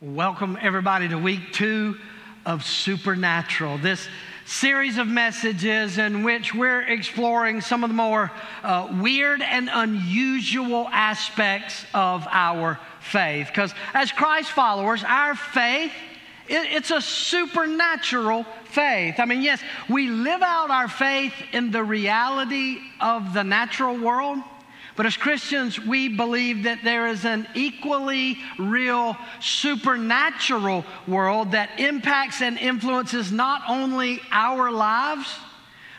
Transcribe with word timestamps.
Welcome, 0.00 0.56
everybody, 0.60 1.08
to 1.08 1.18
week 1.18 1.52
two 1.52 1.96
of 2.46 2.64
Supernatural. 2.64 3.78
This 3.78 4.06
series 4.46 4.96
of 4.96 5.08
messages 5.08 5.98
in 5.98 6.22
which 6.22 6.54
we're 6.54 6.82
exploring 6.82 7.60
some 7.60 7.82
of 7.82 7.90
the 7.90 7.94
more 7.94 8.30
uh, 8.62 8.96
weird 9.00 9.42
and 9.42 9.68
unusual 9.72 10.86
aspects 10.92 11.84
of 11.94 12.28
our 12.30 12.78
faith. 13.00 13.48
Because 13.48 13.74
as 13.92 14.12
Christ 14.12 14.52
followers, 14.52 15.02
our 15.02 15.34
faith 15.34 15.90
it's 16.48 16.92
a 16.92 17.00
supernatural 17.02 18.46
faith. 18.66 19.16
I 19.18 19.24
mean, 19.24 19.42
yes, 19.42 19.60
we 19.90 20.08
live 20.08 20.42
out 20.42 20.70
our 20.70 20.88
faith 20.88 21.34
in 21.52 21.72
the 21.72 21.82
reality 21.82 22.78
of 23.00 23.34
the 23.34 23.42
natural 23.42 23.98
world, 23.98 24.38
but 24.98 25.06
as 25.06 25.16
Christians, 25.16 25.78
we 25.78 26.08
believe 26.08 26.64
that 26.64 26.82
there 26.82 27.06
is 27.06 27.24
an 27.24 27.46
equally 27.54 28.36
real 28.58 29.16
supernatural 29.38 30.84
world 31.06 31.52
that 31.52 31.78
impacts 31.78 32.42
and 32.42 32.58
influences 32.58 33.30
not 33.30 33.62
only 33.68 34.20
our 34.32 34.72
lives, 34.72 35.32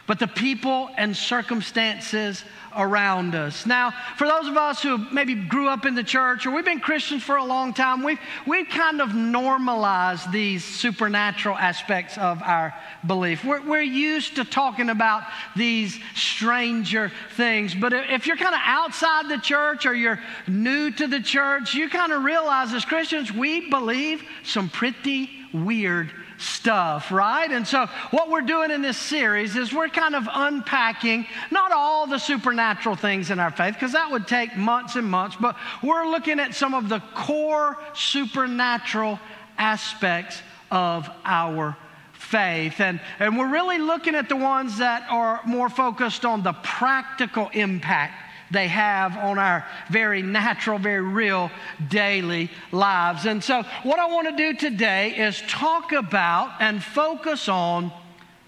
but 0.05 0.19
the 0.19 0.27
people 0.27 0.89
and 0.97 1.15
circumstances 1.15 2.43
around 2.75 3.35
us. 3.35 3.65
Now, 3.65 3.91
for 4.17 4.27
those 4.27 4.47
of 4.47 4.57
us 4.57 4.81
who 4.81 4.97
maybe 5.11 5.35
grew 5.35 5.69
up 5.69 5.85
in 5.85 5.95
the 5.95 6.03
church 6.03 6.45
or 6.45 6.51
we've 6.51 6.65
been 6.65 6.79
Christians 6.79 7.23
for 7.23 7.37
a 7.37 7.43
long 7.43 7.73
time, 7.73 8.03
we've, 8.03 8.19
we've 8.47 8.69
kind 8.69 9.01
of 9.01 9.15
normalized 9.15 10.31
these 10.31 10.63
supernatural 10.63 11.57
aspects 11.57 12.17
of 12.17 12.41
our 12.43 12.73
belief. 13.05 13.43
We're, 13.43 13.61
we're 13.61 13.81
used 13.81 14.35
to 14.35 14.43
talking 14.43 14.89
about 14.89 15.23
these 15.55 15.99
stranger 16.15 17.11
things. 17.35 17.75
But 17.75 17.93
if 17.93 18.27
you're 18.27 18.37
kind 18.37 18.55
of 18.55 18.61
outside 18.63 19.29
the 19.29 19.39
church 19.39 19.85
or 19.85 19.93
you're 19.93 20.19
new 20.47 20.91
to 20.91 21.07
the 21.07 21.21
church, 21.21 21.73
you 21.73 21.89
kind 21.89 22.11
of 22.11 22.23
realize 22.23 22.73
as 22.73 22.85
Christians, 22.85 23.31
we 23.31 23.69
believe 23.69 24.23
some 24.43 24.69
pretty 24.69 25.29
weird 25.53 26.11
stuff, 26.39 27.11
right? 27.11 27.51
And 27.51 27.67
so, 27.67 27.87
what 28.11 28.29
we're 28.29 28.41
doing 28.41 28.71
in 28.71 28.81
this 28.81 28.97
series 28.97 29.55
is 29.55 29.73
we're 29.73 29.89
kind 29.89 30.15
of 30.15 30.27
unpacking 30.31 31.27
not 31.51 31.71
all 31.71 32.07
the 32.07 32.17
supernatural 32.17 32.95
things 32.95 33.29
in 33.29 33.39
our 33.39 33.51
faith, 33.51 33.73
because 33.73 33.91
that 33.91 34.09
would 34.09 34.27
take 34.27 34.55
months 34.55 34.95
and 34.95 35.05
months, 35.05 35.35
but 35.39 35.55
we're 35.83 36.07
looking 36.07 36.39
at 36.39 36.55
some 36.55 36.73
of 36.73 36.89
the 36.89 36.99
core 37.13 37.77
supernatural 37.93 39.19
aspects 39.57 40.41
of 40.71 41.09
our 41.25 41.75
faith. 42.13 42.79
And, 42.79 43.01
and 43.19 43.37
we're 43.37 43.51
really 43.51 43.77
looking 43.77 44.15
at 44.15 44.29
the 44.29 44.35
ones 44.35 44.77
that 44.77 45.05
are 45.09 45.41
more 45.45 45.69
focused 45.69 46.25
on 46.25 46.43
the 46.43 46.53
practical 46.53 47.49
impact 47.53 48.28
they 48.51 48.67
have 48.67 49.15
on 49.17 49.37
our 49.37 49.65
very 49.89 50.21
natural, 50.21 50.79
very 50.79 51.01
real 51.01 51.51
daily 51.89 52.49
lives. 52.71 53.25
And 53.25 53.43
so, 53.43 53.63
what 53.83 53.99
I 53.99 54.07
want 54.07 54.27
to 54.29 54.35
do 54.35 54.57
today 54.57 55.15
is 55.15 55.41
talk 55.47 55.91
about 55.91 56.61
and 56.61 56.83
focus 56.83 57.47
on 57.47 57.91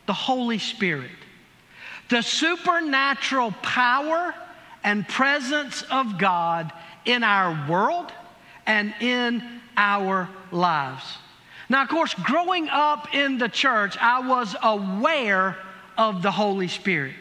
the 0.07 0.13
Holy 0.13 0.57
Spirit, 0.57 1.11
the 2.09 2.21
supernatural 2.21 3.51
power 3.61 4.33
and 4.83 5.07
presence 5.07 5.83
of 5.83 6.17
God 6.17 6.71
in 7.05 7.23
our 7.23 7.69
world 7.69 8.11
and 8.65 8.93
in 8.99 9.61
our 9.77 10.29
lives. 10.51 11.03
Now, 11.69 11.83
of 11.83 11.89
course, 11.89 12.13
growing 12.15 12.67
up 12.69 13.13
in 13.13 13.37
the 13.37 13.47
church, 13.47 13.97
I 13.97 14.27
was 14.27 14.55
aware 14.61 15.57
of 15.97 16.21
the 16.21 16.31
Holy 16.31 16.67
Spirit 16.67 17.15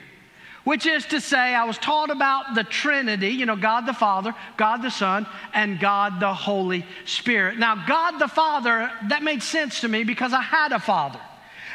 which 0.64 0.86
is 0.86 1.06
to 1.06 1.20
say, 1.20 1.54
I 1.54 1.64
was 1.64 1.78
taught 1.78 2.10
about 2.10 2.54
the 2.54 2.64
Trinity, 2.64 3.28
you 3.28 3.46
know, 3.46 3.56
God 3.56 3.86
the 3.86 3.94
Father, 3.94 4.34
God 4.56 4.82
the 4.82 4.90
Son, 4.90 5.26
and 5.54 5.80
God 5.80 6.20
the 6.20 6.34
Holy 6.34 6.84
Spirit. 7.06 7.58
Now, 7.58 7.86
God 7.86 8.18
the 8.18 8.28
Father, 8.28 8.90
that 9.08 9.22
made 9.22 9.42
sense 9.42 9.80
to 9.80 9.88
me 9.88 10.04
because 10.04 10.32
I 10.32 10.42
had 10.42 10.72
a 10.72 10.78
father. 10.78 11.20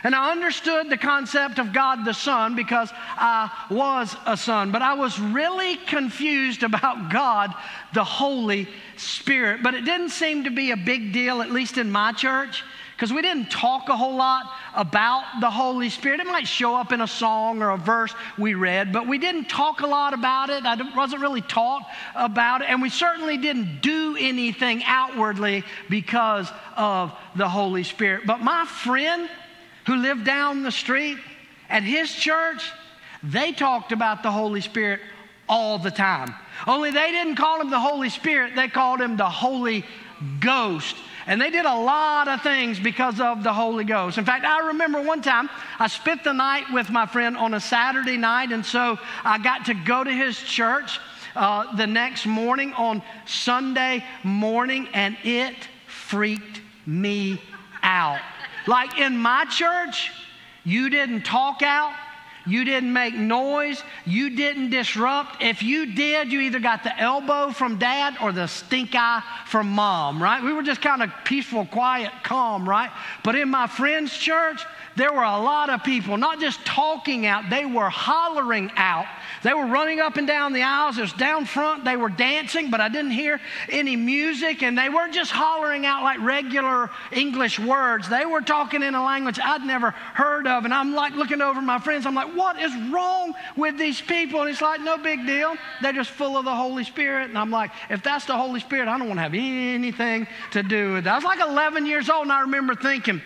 And 0.03 0.13
I 0.13 0.31
understood 0.31 0.91
the 0.91 0.97
concept 0.97 1.57
of 1.57 1.73
God 1.73 2.05
the 2.05 2.13
Son 2.13 2.55
because 2.55 2.91
I 2.93 3.49
was 3.71 4.15
a 4.27 4.37
son. 4.37 4.71
But 4.71 4.83
I 4.83 4.93
was 4.93 5.19
really 5.19 5.77
confused 5.77 6.61
about 6.61 7.11
God 7.11 7.51
the 7.95 8.03
Holy 8.03 8.67
Spirit. 8.97 9.63
But 9.63 9.73
it 9.73 9.83
didn't 9.83 10.09
seem 10.09 10.43
to 10.43 10.51
be 10.51 10.69
a 10.69 10.77
big 10.77 11.11
deal, 11.11 11.41
at 11.41 11.49
least 11.49 11.79
in 11.79 11.91
my 11.91 12.11
church 12.11 12.63
because 12.95 13.11
we 13.11 13.21
didn't 13.21 13.51
talk 13.51 13.89
a 13.89 13.97
whole 13.97 14.15
lot 14.15 14.49
about 14.73 15.41
the 15.41 15.49
Holy 15.49 15.89
Spirit. 15.89 16.21
It 16.21 16.27
might 16.27 16.47
show 16.47 16.75
up 16.75 16.93
in 16.93 17.01
a 17.01 17.07
song 17.07 17.61
or 17.61 17.71
a 17.71 17.77
verse 17.77 18.13
we 18.37 18.53
read, 18.53 18.93
but 18.93 19.05
we 19.05 19.17
didn't 19.17 19.49
talk 19.49 19.81
a 19.81 19.87
lot 19.87 20.13
about 20.13 20.49
it. 20.49 20.65
I 20.65 20.77
wasn't 20.95 21.21
really 21.21 21.41
taught 21.41 21.85
about 22.15 22.61
it, 22.61 22.69
and 22.69 22.81
we 22.81 22.89
certainly 22.89 23.35
didn't 23.35 23.81
do 23.81 24.15
anything 24.17 24.81
outwardly 24.85 25.65
because 25.89 26.49
of 26.77 27.13
the 27.35 27.49
Holy 27.49 27.83
Spirit. 27.83 28.25
But 28.25 28.39
my 28.39 28.65
friend 28.65 29.29
who 29.87 29.97
lived 29.97 30.23
down 30.23 30.63
the 30.63 30.71
street 30.71 31.17
at 31.69 31.83
his 31.83 32.13
church, 32.13 32.71
they 33.23 33.51
talked 33.51 33.91
about 33.91 34.23
the 34.23 34.31
Holy 34.31 34.61
Spirit 34.61 35.01
all 35.49 35.77
the 35.77 35.91
time. 35.91 36.33
Only 36.65 36.91
they 36.91 37.11
didn't 37.11 37.35
call 37.35 37.59
him 37.59 37.69
the 37.69 37.79
Holy 37.79 38.09
Spirit, 38.09 38.55
they 38.55 38.69
called 38.69 39.01
him 39.01 39.17
the 39.17 39.29
Holy 39.29 39.83
Ghost. 40.39 40.95
And 41.27 41.41
they 41.41 41.49
did 41.49 41.65
a 41.65 41.75
lot 41.75 42.27
of 42.27 42.41
things 42.41 42.79
because 42.79 43.19
of 43.19 43.43
the 43.43 43.51
Holy 43.51 43.83
Ghost. 43.83 44.17
In 44.17 44.25
fact, 44.25 44.45
I 44.45 44.67
remember 44.67 45.01
one 45.01 45.21
time 45.21 45.49
I 45.79 45.87
spent 45.87 46.23
the 46.23 46.33
night 46.33 46.65
with 46.71 46.89
my 46.89 47.05
friend 47.05 47.35
on 47.35 47.53
a 47.55 47.59
Saturday 47.59 48.17
night, 48.17 48.51
and 48.51 48.65
so 48.65 48.99
I 49.23 49.39
got 49.39 49.65
to 49.65 49.73
go 49.73 50.03
to 50.03 50.11
his 50.11 50.37
church 50.37 50.99
uh, 51.35 51.75
the 51.75 51.87
next 51.87 52.25
morning 52.25 52.73
on 52.73 53.01
Sunday 53.25 54.03
morning, 54.23 54.87
and 54.93 55.17
it 55.23 55.55
freaked 55.87 56.61
me 56.85 57.41
out. 57.81 58.21
Like 58.67 58.99
in 58.99 59.17
my 59.17 59.45
church, 59.45 60.11
you 60.63 60.89
didn't 60.89 61.23
talk 61.23 61.61
out, 61.61 61.93
you 62.45 62.63
didn't 62.63 62.93
make 62.93 63.15
noise. 63.15 63.83
You 64.05 64.29
didn't 64.29 64.69
disrupt. 64.69 65.41
If 65.41 65.63
you 65.63 65.93
did, 65.95 66.31
you 66.31 66.41
either 66.41 66.59
got 66.59 66.83
the 66.83 66.97
elbow 66.99 67.51
from 67.51 67.77
dad 67.77 68.17
or 68.21 68.31
the 68.31 68.47
stink 68.47 68.91
eye 68.93 69.23
from 69.47 69.67
mom, 69.67 70.21
right? 70.21 70.43
We 70.43 70.53
were 70.53 70.63
just 70.63 70.81
kind 70.81 71.01
of 71.01 71.11
peaceful, 71.23 71.65
quiet, 71.65 72.11
calm, 72.23 72.67
right? 72.67 72.91
But 73.23 73.35
in 73.35 73.49
my 73.49 73.67
friend's 73.67 74.15
church, 74.15 74.63
there 74.95 75.11
were 75.11 75.23
a 75.23 75.39
lot 75.39 75.69
of 75.69 75.83
people 75.83 76.17
not 76.17 76.39
just 76.39 76.63
talking 76.65 77.25
out, 77.25 77.49
they 77.49 77.65
were 77.65 77.89
hollering 77.89 78.71
out. 78.77 79.07
They 79.45 79.53
were 79.53 79.67
running 79.67 79.99
up 79.99 80.17
and 80.17 80.25
down 80.25 80.53
the 80.53 80.63
aisles. 80.63 80.97
It 80.97 81.01
was 81.01 81.13
down 81.13 81.45
front. 81.45 81.85
They 81.85 81.95
were 81.95 82.09
dancing, 82.09 82.71
but 82.71 82.81
I 82.81 82.89
didn't 82.89 83.11
hear 83.11 83.39
any 83.69 83.95
music. 83.95 84.63
And 84.63 84.75
they 84.75 84.89
weren't 84.89 85.13
just 85.13 85.29
hollering 85.29 85.85
out 85.85 86.01
like 86.01 86.19
regular 86.19 86.89
English 87.11 87.59
words. 87.59 88.09
They 88.09 88.25
were 88.25 88.41
talking 88.41 88.81
in 88.81 88.95
a 88.95 89.05
language 89.05 89.39
I'd 89.39 89.61
never 89.61 89.91
heard 89.91 90.47
of. 90.47 90.65
And 90.65 90.73
I'm 90.73 90.95
like 90.95 91.13
looking 91.13 91.41
over 91.41 91.61
my 91.61 91.77
friends. 91.77 92.07
I'm 92.07 92.15
like, 92.15 92.35
what 92.35 92.59
is 92.59 92.71
wrong 92.91 93.35
with 93.55 93.77
these 93.77 94.01
people? 94.01 94.41
And 94.41 94.49
it's 94.49 94.63
like, 94.63 94.81
no 94.81 94.97
big 94.97 95.27
deal. 95.27 95.55
They're 95.79 95.93
just 95.93 96.09
full 96.09 96.37
of 96.37 96.45
the 96.45 96.55
Holy 96.55 96.83
Spirit. 96.83 97.29
And 97.29 97.37
I'm 97.37 97.51
like, 97.51 97.69
if 97.91 98.01
that's 98.01 98.25
the 98.25 98.35
Holy 98.35 98.59
Spirit, 98.59 98.87
I 98.87 98.97
don't 98.97 99.07
want 99.07 99.19
to 99.19 99.21
have 99.21 99.35
anything 99.35 100.25
to 100.53 100.63
do 100.63 100.93
with 100.93 101.03
that. 101.03 101.11
I 101.11 101.15
was 101.17 101.23
like 101.23 101.39
11 101.39 101.85
years 101.85 102.09
old, 102.09 102.23
and 102.23 102.31
I 102.31 102.41
remember 102.41 102.73
thinking, 102.73 103.21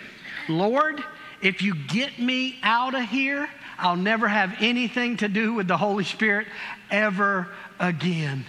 Lord, 0.49 1.01
if 1.41 1.61
you 1.61 1.75
get 1.75 2.19
me 2.19 2.59
out 2.61 2.93
of 2.93 3.03
here, 3.03 3.49
I'll 3.79 3.95
never 3.95 4.27
have 4.27 4.55
anything 4.59 5.17
to 5.17 5.27
do 5.27 5.53
with 5.53 5.67
the 5.67 5.77
Holy 5.77 6.03
Spirit 6.03 6.47
ever 6.91 7.47
again. 7.79 8.45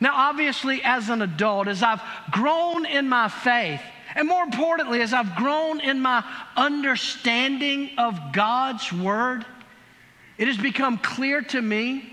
Now, 0.00 0.12
obviously, 0.14 0.82
as 0.84 1.08
an 1.08 1.22
adult, 1.22 1.68
as 1.68 1.82
I've 1.82 2.02
grown 2.30 2.84
in 2.84 3.08
my 3.08 3.28
faith, 3.28 3.80
and 4.14 4.28
more 4.28 4.42
importantly, 4.42 5.00
as 5.02 5.12
I've 5.12 5.34
grown 5.36 5.80
in 5.80 6.00
my 6.00 6.24
understanding 6.56 7.90
of 7.98 8.32
God's 8.32 8.92
Word, 8.92 9.44
it 10.38 10.48
has 10.48 10.58
become 10.58 10.98
clear 10.98 11.42
to 11.42 11.60
me 11.60 12.12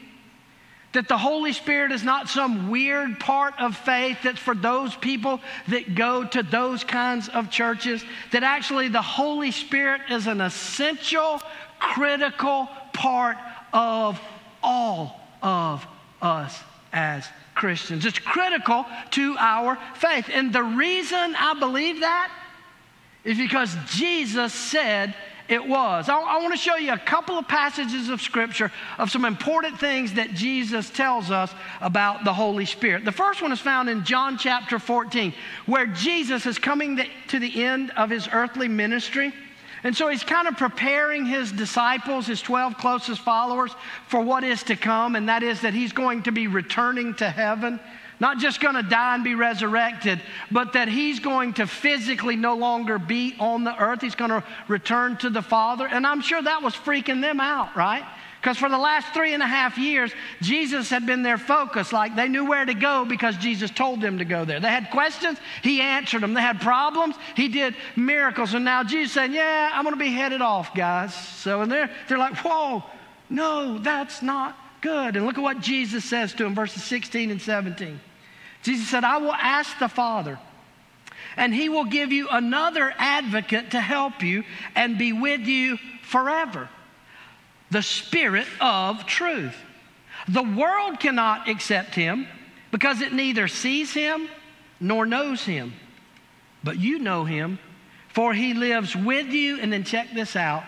that 0.93 1.07
the 1.07 1.17
Holy 1.17 1.53
Spirit 1.53 1.91
is 1.91 2.03
not 2.03 2.29
some 2.29 2.69
weird 2.69 3.19
part 3.19 3.55
of 3.59 3.75
faith 3.75 4.19
that's 4.23 4.39
for 4.39 4.53
those 4.53 4.95
people 4.95 5.41
that 5.67 5.95
go 5.95 6.23
to 6.23 6.43
those 6.43 6.83
kinds 6.83 7.29
of 7.29 7.49
churches, 7.49 8.03
that 8.31 8.43
actually 8.43 8.89
the 8.89 9.01
Holy 9.01 9.51
Spirit 9.51 10.01
is 10.09 10.27
an 10.27 10.39
essential, 10.39 11.41
critical 11.93 12.69
part 12.93 13.37
of 13.73 14.19
all 14.61 15.19
of 15.41 15.85
us 16.21 16.57
as 16.91 17.27
Christians. 17.55 18.05
It's 18.05 18.19
critical 18.19 18.85
to 19.11 19.35
our 19.39 19.77
faith. 19.95 20.29
And 20.31 20.53
the 20.53 20.63
reason 20.63 21.35
I 21.35 21.55
believe 21.59 21.99
that 22.01 22.31
is 23.23 23.37
because 23.37 23.75
Jesus 23.87 24.53
said 24.53 25.15
it 25.49 25.67
was. 25.67 26.07
I, 26.07 26.15
I 26.15 26.41
want 26.41 26.53
to 26.53 26.57
show 26.57 26.75
you 26.77 26.93
a 26.93 26.97
couple 26.97 27.37
of 27.37 27.47
passages 27.47 28.09
of 28.09 28.21
Scripture 28.21 28.71
of 28.97 29.11
some 29.11 29.25
important 29.25 29.79
things 29.79 30.13
that 30.13 30.33
Jesus 30.33 30.89
tells 30.89 31.31
us 31.31 31.53
about 31.81 32.23
the 32.23 32.33
Holy 32.33 32.65
Spirit. 32.65 33.05
The 33.05 33.11
first 33.11 33.41
one 33.41 33.51
is 33.51 33.59
found 33.59 33.89
in 33.89 34.05
John 34.05 34.37
chapter 34.37 34.79
14, 34.79 35.33
where 35.65 35.85
Jesus 35.85 36.45
is 36.45 36.57
coming 36.57 36.99
to 37.27 37.39
the 37.39 37.63
end 37.63 37.91
of 37.91 38.09
his 38.09 38.27
earthly 38.31 38.67
ministry. 38.67 39.33
And 39.83 39.95
so 39.95 40.07
he's 40.07 40.23
kind 40.23 40.47
of 40.47 40.57
preparing 40.57 41.25
his 41.25 41.51
disciples, 41.51 42.27
his 42.27 42.41
12 42.41 42.77
closest 42.77 43.21
followers, 43.21 43.71
for 44.07 44.21
what 44.21 44.43
is 44.43 44.63
to 44.63 44.75
come, 44.75 45.15
and 45.15 45.27
that 45.29 45.43
is 45.43 45.61
that 45.61 45.73
he's 45.73 45.91
going 45.91 46.23
to 46.23 46.31
be 46.31 46.47
returning 46.47 47.13
to 47.15 47.29
heaven 47.29 47.79
not 48.23 48.37
just 48.37 48.61
going 48.61 48.75
to 48.75 48.83
die 48.83 49.15
and 49.15 49.23
be 49.25 49.35
resurrected, 49.35 50.21
but 50.49 50.71
that 50.73 50.87
he's 50.87 51.19
going 51.19 51.51
to 51.51 51.67
physically 51.67 52.37
no 52.37 52.55
longer 52.55 52.97
be 52.97 53.35
on 53.37 53.65
the 53.65 53.77
earth. 53.77 53.99
He's 53.99 54.15
going 54.15 54.29
to 54.31 54.41
return 54.69 55.17
to 55.17 55.29
the 55.29 55.41
Father. 55.41 55.85
And 55.85 56.07
I'm 56.07 56.21
sure 56.21 56.41
that 56.41 56.61
was 56.61 56.73
freaking 56.73 57.19
them 57.19 57.41
out, 57.41 57.75
right? 57.75 58.05
Because 58.43 58.57
for 58.57 58.67
the 58.67 58.77
last 58.77 59.13
three 59.13 59.33
and 59.33 59.41
a 59.41 59.47
half 59.47 59.77
years, 59.77 60.11
Jesus 60.41 60.89
had 60.89 61.05
been 61.05 61.23
their 61.23 61.37
focus. 61.37 61.93
Like 61.93 62.13
they 62.13 62.27
knew 62.27 62.43
where 62.43 62.65
to 62.65 62.73
go 62.73 63.05
because 63.05 63.37
Jesus 63.37 63.71
told 63.71 64.01
them 64.01 64.17
to 64.17 64.25
go 64.25 64.43
there. 64.43 64.59
They 64.59 64.67
had 64.67 64.91
questions, 64.91 65.39
He 65.61 65.79
answered 65.79 66.21
them. 66.23 66.33
They 66.33 66.41
had 66.41 66.59
problems, 66.59 67.15
He 67.37 67.47
did 67.47 67.73
miracles. 67.95 68.53
And 68.53 68.65
now 68.65 68.83
Jesus 68.83 69.13
said, 69.13 69.31
Yeah, 69.31 69.71
I'm 69.73 69.85
going 69.85 69.95
to 69.95 69.99
be 69.99 70.11
headed 70.11 70.41
off, 70.41 70.75
guys. 70.75 71.15
So 71.15 71.61
and 71.61 71.71
they're, 71.71 71.89
they're 72.09 72.17
like, 72.17 72.35
Whoa, 72.39 72.83
no, 73.29 73.77
that's 73.77 74.21
not 74.21 74.57
good. 74.81 75.15
And 75.15 75.25
look 75.25 75.37
at 75.37 75.41
what 75.41 75.61
Jesus 75.61 76.03
says 76.03 76.33
to 76.33 76.43
them, 76.43 76.53
verses 76.53 76.83
16 76.83 77.31
and 77.31 77.41
17. 77.41 77.97
Jesus 78.61 78.89
said, 78.89 79.05
I 79.05 79.19
will 79.19 79.31
ask 79.31 79.79
the 79.79 79.87
Father, 79.87 80.37
and 81.37 81.53
He 81.53 81.69
will 81.69 81.85
give 81.85 82.11
you 82.11 82.27
another 82.27 82.93
advocate 82.97 83.71
to 83.71 83.79
help 83.79 84.21
you 84.21 84.43
and 84.75 84.97
be 84.97 85.13
with 85.13 85.47
you 85.47 85.77
forever 86.01 86.67
the 87.73 87.81
Spirit 87.81 88.47
of 88.61 89.05
truth. 89.05 89.55
The 90.29 90.43
world 90.43 90.99
cannot 90.99 91.49
accept 91.49 91.95
him 91.95 92.27
because 92.71 93.01
it 93.01 93.11
neither 93.11 93.47
sees 93.47 93.93
him 93.93 94.29
nor 94.79 95.05
knows 95.05 95.43
him. 95.43 95.73
But 96.63 96.79
you 96.79 96.99
know 96.99 97.25
him, 97.25 97.59
for 98.09 98.33
he 98.33 98.53
lives 98.53 98.95
with 98.95 99.27
you, 99.27 99.59
and 99.59 99.73
then 99.73 99.83
check 99.83 100.13
this 100.13 100.35
out, 100.35 100.63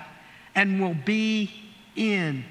and 0.56 0.82
will 0.82 0.98
be 1.06 1.52
in 1.96 2.44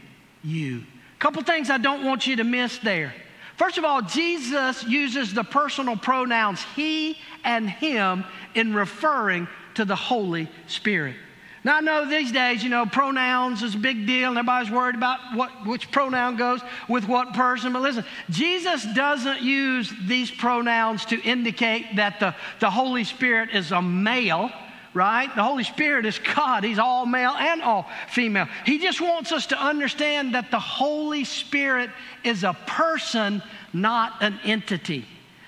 you. 0.42 0.84
Couple 1.18 1.42
things 1.42 1.68
I 1.68 1.78
don't 1.78 2.04
want 2.04 2.26
you 2.26 2.36
to 2.36 2.44
miss 2.44 2.78
there. 2.78 3.14
First 3.56 3.76
of 3.76 3.84
all, 3.84 4.02
Jesus 4.02 4.84
uses 4.84 5.34
the 5.34 5.44
personal 5.44 5.96
pronouns 5.96 6.62
he 6.74 7.18
and 7.44 7.68
him 7.68 8.24
in 8.54 8.74
referring 8.74 9.48
to 9.74 9.84
the 9.84 9.96
Holy 9.96 10.48
Spirit. 10.66 11.16
Now, 11.64 11.78
I 11.78 11.80
know 11.80 12.06
these 12.06 12.30
days, 12.30 12.62
you 12.62 12.68
know, 12.68 12.84
pronouns 12.84 13.62
is 13.62 13.74
a 13.74 13.78
big 13.78 14.06
deal, 14.06 14.28
and 14.28 14.36
everybody's 14.36 14.70
worried 14.70 14.96
about 14.96 15.18
what, 15.34 15.66
which 15.66 15.90
pronoun 15.90 16.36
goes 16.36 16.60
with 16.90 17.08
what 17.08 17.32
person. 17.32 17.72
But 17.72 17.80
listen, 17.80 18.04
Jesus 18.28 18.84
doesn't 18.94 19.40
use 19.40 19.90
these 20.06 20.30
pronouns 20.30 21.06
to 21.06 21.20
indicate 21.22 21.96
that 21.96 22.20
the, 22.20 22.34
the 22.60 22.70
Holy 22.70 23.04
Spirit 23.04 23.48
is 23.54 23.72
a 23.72 23.80
male, 23.80 24.50
right? 24.92 25.34
The 25.34 25.42
Holy 25.42 25.64
Spirit 25.64 26.04
is 26.04 26.18
God. 26.18 26.64
He's 26.64 26.78
all 26.78 27.06
male 27.06 27.32
and 27.32 27.62
all 27.62 27.88
female. 28.10 28.46
He 28.66 28.78
just 28.78 29.00
wants 29.00 29.32
us 29.32 29.46
to 29.46 29.58
understand 29.58 30.34
that 30.34 30.50
the 30.50 30.60
Holy 30.60 31.24
Spirit 31.24 31.88
is 32.24 32.44
a 32.44 32.52
person, 32.66 33.42
not 33.72 34.22
an 34.22 34.38
entity. 34.44 35.06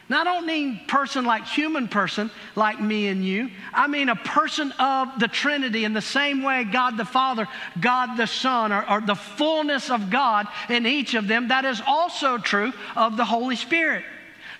Now, 0.09 0.21
I 0.21 0.25
don't 0.25 0.47
mean 0.47 0.81
person 0.87 1.25
like 1.25 1.47
human 1.47 1.89
person, 1.89 2.31
like 2.55 2.81
me 2.81 3.09
and 3.09 3.25
you. 3.25 3.51
I 3.75 3.89
mean 3.89 4.09
a 4.09 4.15
person 4.15 4.71
of 4.79 5.19
the 5.19 5.27
Trinity 5.27 5.85
in 5.85 5.95
the 5.95 6.01
same 6.01 6.43
way 6.43 6.63
God 6.63 6.97
the 6.97 7.05
Father, 7.05 7.49
God 7.81 8.17
the 8.17 8.27
Son, 8.27 8.73
or, 8.73 8.89
or 8.89 9.01
the 9.01 9.17
fullness 9.17 9.91
of 9.91 10.09
God 10.09 10.47
in 10.69 10.87
each 10.87 11.15
of 11.15 11.27
them. 11.27 11.49
That 11.49 11.65
is 11.65 11.83
also 11.85 12.39
true 12.39 12.73
of 12.95 13.17
the 13.17 13.25
Holy 13.25 13.57
Spirit. 13.57 14.05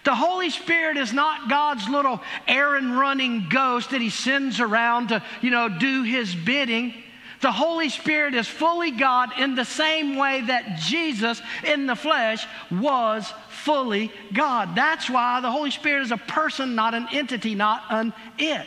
The 0.03 0.17
Holy 0.17 0.51
Spirit 0.51 0.97
is 0.97 1.13
not 1.13 1.49
God's 1.49 1.89
little 1.89 2.21
errand 2.49 2.99
running 2.99 3.49
ghost 3.49 3.91
that 3.91 4.01
He 4.01 4.11
sends 4.11 4.61
around 4.61 5.09
to, 5.09 5.23
you 5.43 5.51
know, 5.51 5.69
do 5.69 6.03
His 6.03 6.35
bidding. 6.35 6.93
The 7.41 7.53
Holy 7.53 7.89
Spirit 7.89 8.35
is 8.35 8.49
fully 8.49 8.91
God 8.91 9.31
in 9.39 9.55
the 9.55 9.65
same 9.65 10.17
way 10.17 10.41
that 10.41 10.79
Jesus 10.79 11.41
in 11.65 11.87
the 11.87 11.95
flesh 11.95 12.47
was 12.71 13.33
fully 13.67 14.13
God. 14.33 14.77
That's 14.77 15.11
why 15.11 15.41
the 15.41 15.51
Holy 15.51 15.73
Spirit 15.73 16.03
is 16.03 16.13
a 16.13 16.17
person, 16.17 16.77
not 16.77 16.95
an 16.95 17.09
entity, 17.13 17.55
not 17.57 17.83
an 17.91 18.15
it. 18.39 18.67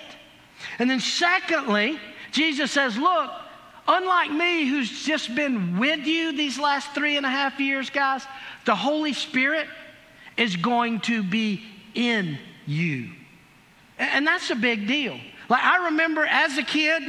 And 0.78 0.90
then, 0.90 1.00
secondly, 1.00 1.98
Jesus 2.32 2.70
says, 2.70 2.98
Look, 2.98 3.32
unlike 3.88 4.32
me, 4.32 4.68
who's 4.68 5.06
just 5.06 5.34
been 5.34 5.80
with 5.80 6.06
you 6.06 6.36
these 6.36 6.60
last 6.60 6.94
three 6.94 7.16
and 7.16 7.26
a 7.26 7.30
half 7.30 7.60
years, 7.62 7.90
guys, 7.90 8.28
the 8.66 8.76
Holy 8.76 9.14
Spirit 9.14 9.68
is 10.36 10.58
going 10.58 11.00
to 11.02 11.24
be 11.24 11.64
in 11.96 12.38
you. 12.68 13.10
And 13.98 14.28
that's 14.28 14.50
a 14.50 14.56
big 14.56 14.86
deal. 14.86 15.18
Like, 15.48 15.64
I 15.64 15.86
remember 15.86 16.26
as 16.26 16.58
a 16.58 16.64
kid, 16.64 17.04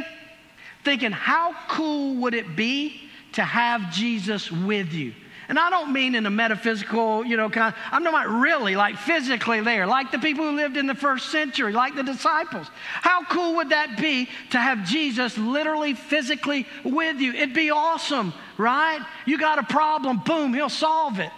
thinking, 0.85 1.11
how 1.11 1.55
cool 1.69 2.15
would 2.23 2.35
it 2.35 2.55
be 2.55 3.03
to 3.33 3.43
have 3.43 3.93
Jesus 3.93 4.51
with 4.51 4.93
you? 4.93 5.13
And 5.51 5.59
I 5.59 5.69
don't 5.69 5.93
mean 5.93 6.15
in 6.15 6.27
a 6.27 6.31
metaphysical, 6.31 7.27
you 7.27 7.37
know, 7.37 7.51
kind 7.51 7.75
of, 7.75 7.81
I'm 7.91 8.07
about 8.07 8.29
really, 8.29 8.77
like 8.77 8.97
physically 8.97 9.61
there, 9.61 9.85
like 9.85 10.13
the 10.13 10.21
people 10.21 10.49
who 10.49 10.55
lived 10.55 10.77
in 10.77 10.87
the 10.87 10.95
first 10.95 11.33
century, 11.33 11.73
like 11.73 11.97
the 11.97 12.05
disciples. 12.05 12.69
How 13.03 13.25
cool 13.25 13.57
would 13.57 13.71
that 13.71 13.99
be 13.99 14.29
to 14.51 14.61
have 14.61 14.87
Jesus 14.87 15.37
literally, 15.37 15.95
physically 15.95 16.69
with 16.85 17.19
you? 17.19 17.33
It'd 17.33 17.53
be 17.53 17.73
awesome, 17.73 18.33
right? 18.59 19.05
You 19.27 19.39
got 19.39 19.59
a 19.59 19.65
problem, 19.65 20.23
boom, 20.25 20.55
he'll 20.55 20.69
solve 20.69 21.19
it. 21.19 21.33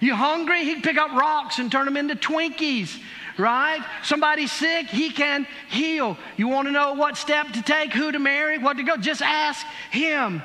You 0.00 0.14
hungry? 0.14 0.64
He'd 0.64 0.82
pick 0.82 0.96
up 0.96 1.10
rocks 1.10 1.58
and 1.58 1.70
turn 1.70 1.84
them 1.84 1.98
into 1.98 2.14
Twinkies 2.14 2.98
right? 3.36 3.84
Somebody's 4.02 4.50
sick, 4.50 4.86
he 4.86 5.10
can 5.10 5.46
heal. 5.70 6.18
You 6.36 6.48
want 6.48 6.66
to 6.66 6.72
know 6.72 6.94
what 6.94 7.16
step 7.16 7.52
to 7.52 7.62
take, 7.62 7.92
who 7.92 8.10
to 8.10 8.18
marry, 8.18 8.58
what 8.58 8.78
to 8.78 8.82
go? 8.82 8.96
Just 8.96 9.22
ask 9.22 9.64
him. 9.92 10.42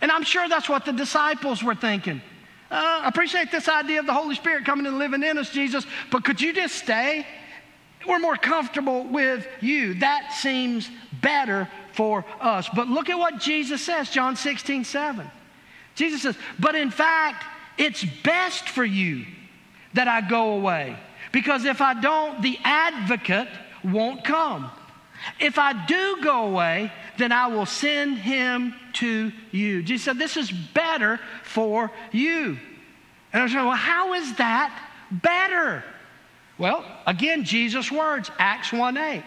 And 0.00 0.12
I'm 0.12 0.22
sure 0.22 0.48
that's 0.48 0.68
what 0.68 0.84
the 0.84 0.92
disciples 0.92 1.64
were 1.64 1.74
thinking. 1.74 2.22
Uh, 2.70 3.00
I 3.04 3.08
appreciate 3.08 3.50
this 3.50 3.68
idea 3.68 4.00
of 4.00 4.06
the 4.06 4.12
Holy 4.12 4.34
Spirit 4.34 4.64
coming 4.64 4.86
and 4.86 4.98
living 4.98 5.22
in 5.22 5.38
us, 5.38 5.50
Jesus, 5.50 5.86
but 6.10 6.24
could 6.24 6.40
you 6.40 6.52
just 6.52 6.74
stay? 6.74 7.26
We're 8.06 8.18
more 8.18 8.36
comfortable 8.36 9.04
with 9.04 9.46
you. 9.60 9.94
That 9.94 10.32
seems 10.32 10.90
better 11.20 11.68
for 11.92 12.24
us. 12.40 12.68
But 12.74 12.88
look 12.88 13.10
at 13.10 13.18
what 13.18 13.38
Jesus 13.38 13.82
says, 13.82 14.10
John 14.10 14.36
16, 14.36 14.84
7. 14.84 15.30
Jesus 15.94 16.22
says, 16.22 16.36
But 16.58 16.74
in 16.74 16.90
fact, 16.90 17.44
it's 17.76 18.04
best 18.22 18.68
for 18.68 18.84
you 18.84 19.24
that 19.94 20.08
I 20.08 20.20
go 20.20 20.52
away. 20.52 20.96
Because 21.32 21.64
if 21.64 21.80
I 21.80 22.00
don't, 22.00 22.40
the 22.40 22.58
advocate 22.64 23.48
won't 23.82 24.24
come. 24.24 24.70
If 25.40 25.58
I 25.58 25.86
do 25.86 26.22
go 26.22 26.46
away, 26.46 26.92
then 27.16 27.32
I 27.32 27.48
will 27.48 27.66
send 27.66 28.18
him 28.18 28.74
to 28.94 29.32
you. 29.50 29.82
Jesus 29.82 30.04
said, 30.04 30.18
This 30.18 30.36
is 30.36 30.50
better 30.50 31.20
for 31.42 31.90
you. 32.12 32.58
And 33.32 33.40
I 33.40 33.44
was 33.44 33.54
like, 33.54 33.64
Well, 33.64 33.72
how 33.72 34.14
is 34.14 34.34
that 34.36 34.88
better? 35.10 35.84
Well, 36.58 36.84
again, 37.06 37.44
Jesus' 37.44 37.90
words, 37.90 38.30
Acts 38.38 38.72
1 38.72 38.96
8. 38.96 39.22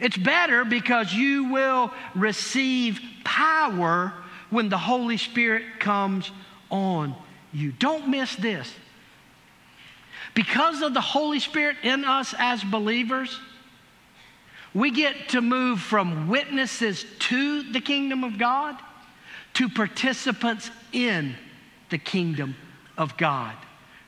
It's 0.00 0.16
better 0.16 0.64
because 0.64 1.12
you 1.12 1.52
will 1.52 1.92
receive 2.14 3.00
power 3.24 4.12
when 4.50 4.68
the 4.68 4.78
Holy 4.78 5.16
Spirit 5.16 5.80
comes 5.80 6.30
on 6.70 7.14
you. 7.52 7.72
Don't 7.72 8.08
miss 8.08 8.34
this. 8.36 8.72
Because 10.34 10.82
of 10.82 10.94
the 10.94 11.00
Holy 11.00 11.38
Spirit 11.38 11.76
in 11.82 12.04
us 12.04 12.34
as 12.38 12.64
believers, 12.64 13.38
we 14.74 14.90
get 14.90 15.30
to 15.30 15.40
move 15.40 15.80
from 15.80 16.28
witnesses 16.28 17.04
to 17.18 17.62
the 17.72 17.80
kingdom 17.80 18.24
of 18.24 18.38
God 18.38 18.76
to 19.54 19.68
participants 19.68 20.70
in 20.92 21.34
the 21.90 21.98
kingdom 21.98 22.56
of 22.96 23.16
God. 23.16 23.54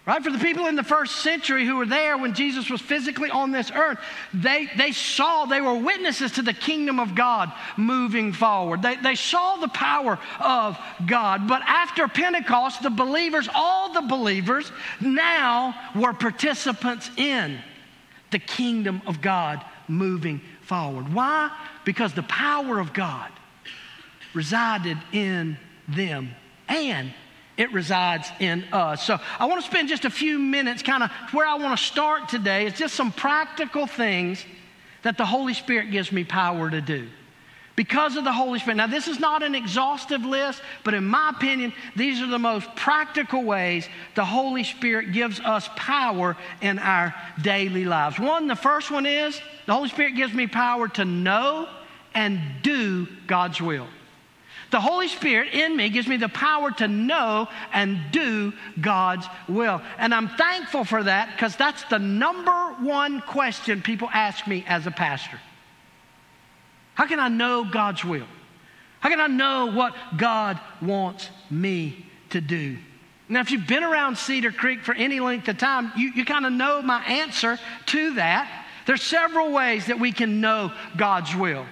Right? 0.07 0.23
For 0.23 0.31
the 0.31 0.39
people 0.39 0.67
in 0.67 0.77
the 0.77 0.83
first 0.83 1.23
century 1.23 1.65
who 1.65 1.77
were 1.77 1.87
there 1.87 2.19
when 2.19 2.35
Jesus 2.35 2.69
was 2.69 2.83
physically 2.83 3.31
on 3.31 3.53
this 3.53 3.71
earth, 3.71 3.99
they, 4.35 4.69
they 4.77 4.93
saw, 4.93 5.47
they 5.47 5.63
were 5.63 5.79
witnesses 5.79 6.33
to 6.33 6.43
the 6.43 6.53
kingdom 6.53 7.01
of 7.01 7.15
God 7.15 7.51
moving 7.79 8.33
forward. 8.35 8.83
They, 8.83 8.97
they 8.97 9.15
saw 9.15 9.57
the 9.57 9.69
power 9.69 10.19
of 10.41 10.79
God. 11.07 11.49
But 11.49 11.63
after 11.63 12.07
Pentecost, 12.07 12.83
the 12.83 12.91
believers, 12.91 13.49
all 13.55 13.95
the 13.95 14.03
believers, 14.03 14.71
now 15.01 15.75
were 15.95 16.13
participants 16.13 17.11
in 17.17 17.59
the 18.31 18.39
kingdom 18.39 19.01
of 19.07 19.23
God 19.23 19.65
moving 19.89 20.43
forward. 20.65 21.13
Why? 21.13 21.51
Because 21.85 22.13
the 22.13 22.23
power 22.23 22.79
of 22.79 22.93
God 22.93 23.31
resided 24.35 24.99
in 25.13 25.57
them 25.89 26.31
and 26.69 27.13
it 27.57 27.73
resides 27.73 28.29
in 28.41 28.65
us. 28.73 29.05
So 29.05 29.19
I 29.39 29.47
want 29.47 29.63
to 29.63 29.67
spend 29.71 29.89
just 29.89 30.05
a 30.05 30.11
few 30.11 30.39
minutes 30.39 30.83
kind 30.83 31.03
of 31.03 31.11
where 31.33 31.47
I 31.47 31.55
want 31.55 31.79
to 31.79 31.85
start 31.85 32.29
today. 32.29 32.67
It's 32.67 32.79
just 32.79 32.95
some 32.95 33.13
practical 33.13 33.87
things 33.87 34.45
that 35.03 35.17
the 35.17 35.25
Holy 35.25 35.55
Spirit 35.55 35.91
gives 35.91 36.11
me 36.11 36.25
power 36.25 36.71
to 36.71 36.81
do. 36.81 37.09
Because 37.77 38.17
of 38.17 38.23
the 38.23 38.33
Holy 38.33 38.61
Spirit. 38.61 38.77
Now, 38.77 38.87
this 38.87 39.09
is 39.09 39.19
not 39.19 39.43
an 39.43 39.55
exhaustive 39.55 40.25
list, 40.25 40.63
but 40.85 40.95
in 40.95 41.05
my 41.05 41.31
opinion, 41.31 41.73
these 41.97 42.21
are 42.21 42.29
the 42.29 42.39
most 42.39 42.69
practical 42.77 43.43
ways 43.43 43.89
the 44.15 44.25
Holy 44.25 44.63
Spirit 44.63 45.13
gives 45.13 45.41
us 45.41 45.69
power 45.75 46.37
in 46.61 46.79
our 46.79 47.15
daily 47.43 47.85
lives. 47.85 48.19
One, 48.19 48.47
the 48.47 48.55
first 48.55 48.93
one 48.93 49.07
is 49.07 49.41
the 49.67 49.75
Holy 49.75 49.89
Spirit 49.89 50.15
gives 50.15 50.33
me 50.33 50.47
power 50.47 50.87
to 50.89 51.05
know 51.05 51.69
and 52.15 52.41
do 52.63 53.09
God's 53.27 53.61
will. 53.61 53.89
The 54.71 54.81
Holy 54.81 55.09
Spirit 55.09 55.55
in 55.55 55.77
me 55.77 55.89
gives 55.89 56.09
me 56.09 56.17
the 56.17 56.29
power 56.29 56.71
to 56.73 56.89
know 56.89 57.49
and 57.73 57.99
do 58.11 58.53
God's 58.81 59.27
will. 59.49 59.81
And 59.99 60.15
I'm 60.15 60.29
thankful 60.29 60.85
for 60.85 61.03
that 61.03 61.31
because 61.33 61.55
that's 61.57 61.85
the 61.85 61.99
number 61.99 62.73
one 62.81 63.21
question 63.21 63.83
people 63.83 64.09
ask 64.13 64.47
me 64.47 64.65
as 64.67 64.87
a 64.87 64.91
pastor. 64.91 65.39
How 66.95 67.07
can 67.07 67.21
I 67.21 67.29
know 67.29 67.65
God's 67.65 68.05
will? 68.05 68.27
How 69.01 69.11
can 69.11 69.21
I 69.21 69.27
know 69.27 69.67
what 69.67 69.95
God 70.17 70.59
wants 70.81 71.29
me 71.51 72.07
to 72.31 72.41
do? 72.41 72.79
Now, 73.29 73.41
if 73.41 73.51
you've 73.51 73.67
been 73.67 73.85
around 73.85 74.17
Cedar 74.17 74.53
Creek 74.53 74.83
for 74.83 74.95
any 74.95 75.21
length 75.21 75.49
of 75.49 75.59
time, 75.59 75.93
you, 75.97 76.11
you 76.15 76.25
kind 76.25 76.47
of 76.47 76.53
know 76.53 76.83
my 76.83 77.03
answer 77.05 77.59
to 77.87 78.15
that. 78.15 78.67
There's 78.87 79.03
several 79.03 79.53
ways 79.53 79.87
that 79.87 79.99
we 79.99 80.13
can 80.13 80.41
know 80.41 80.73
God's 80.97 81.35
will. 81.35 81.67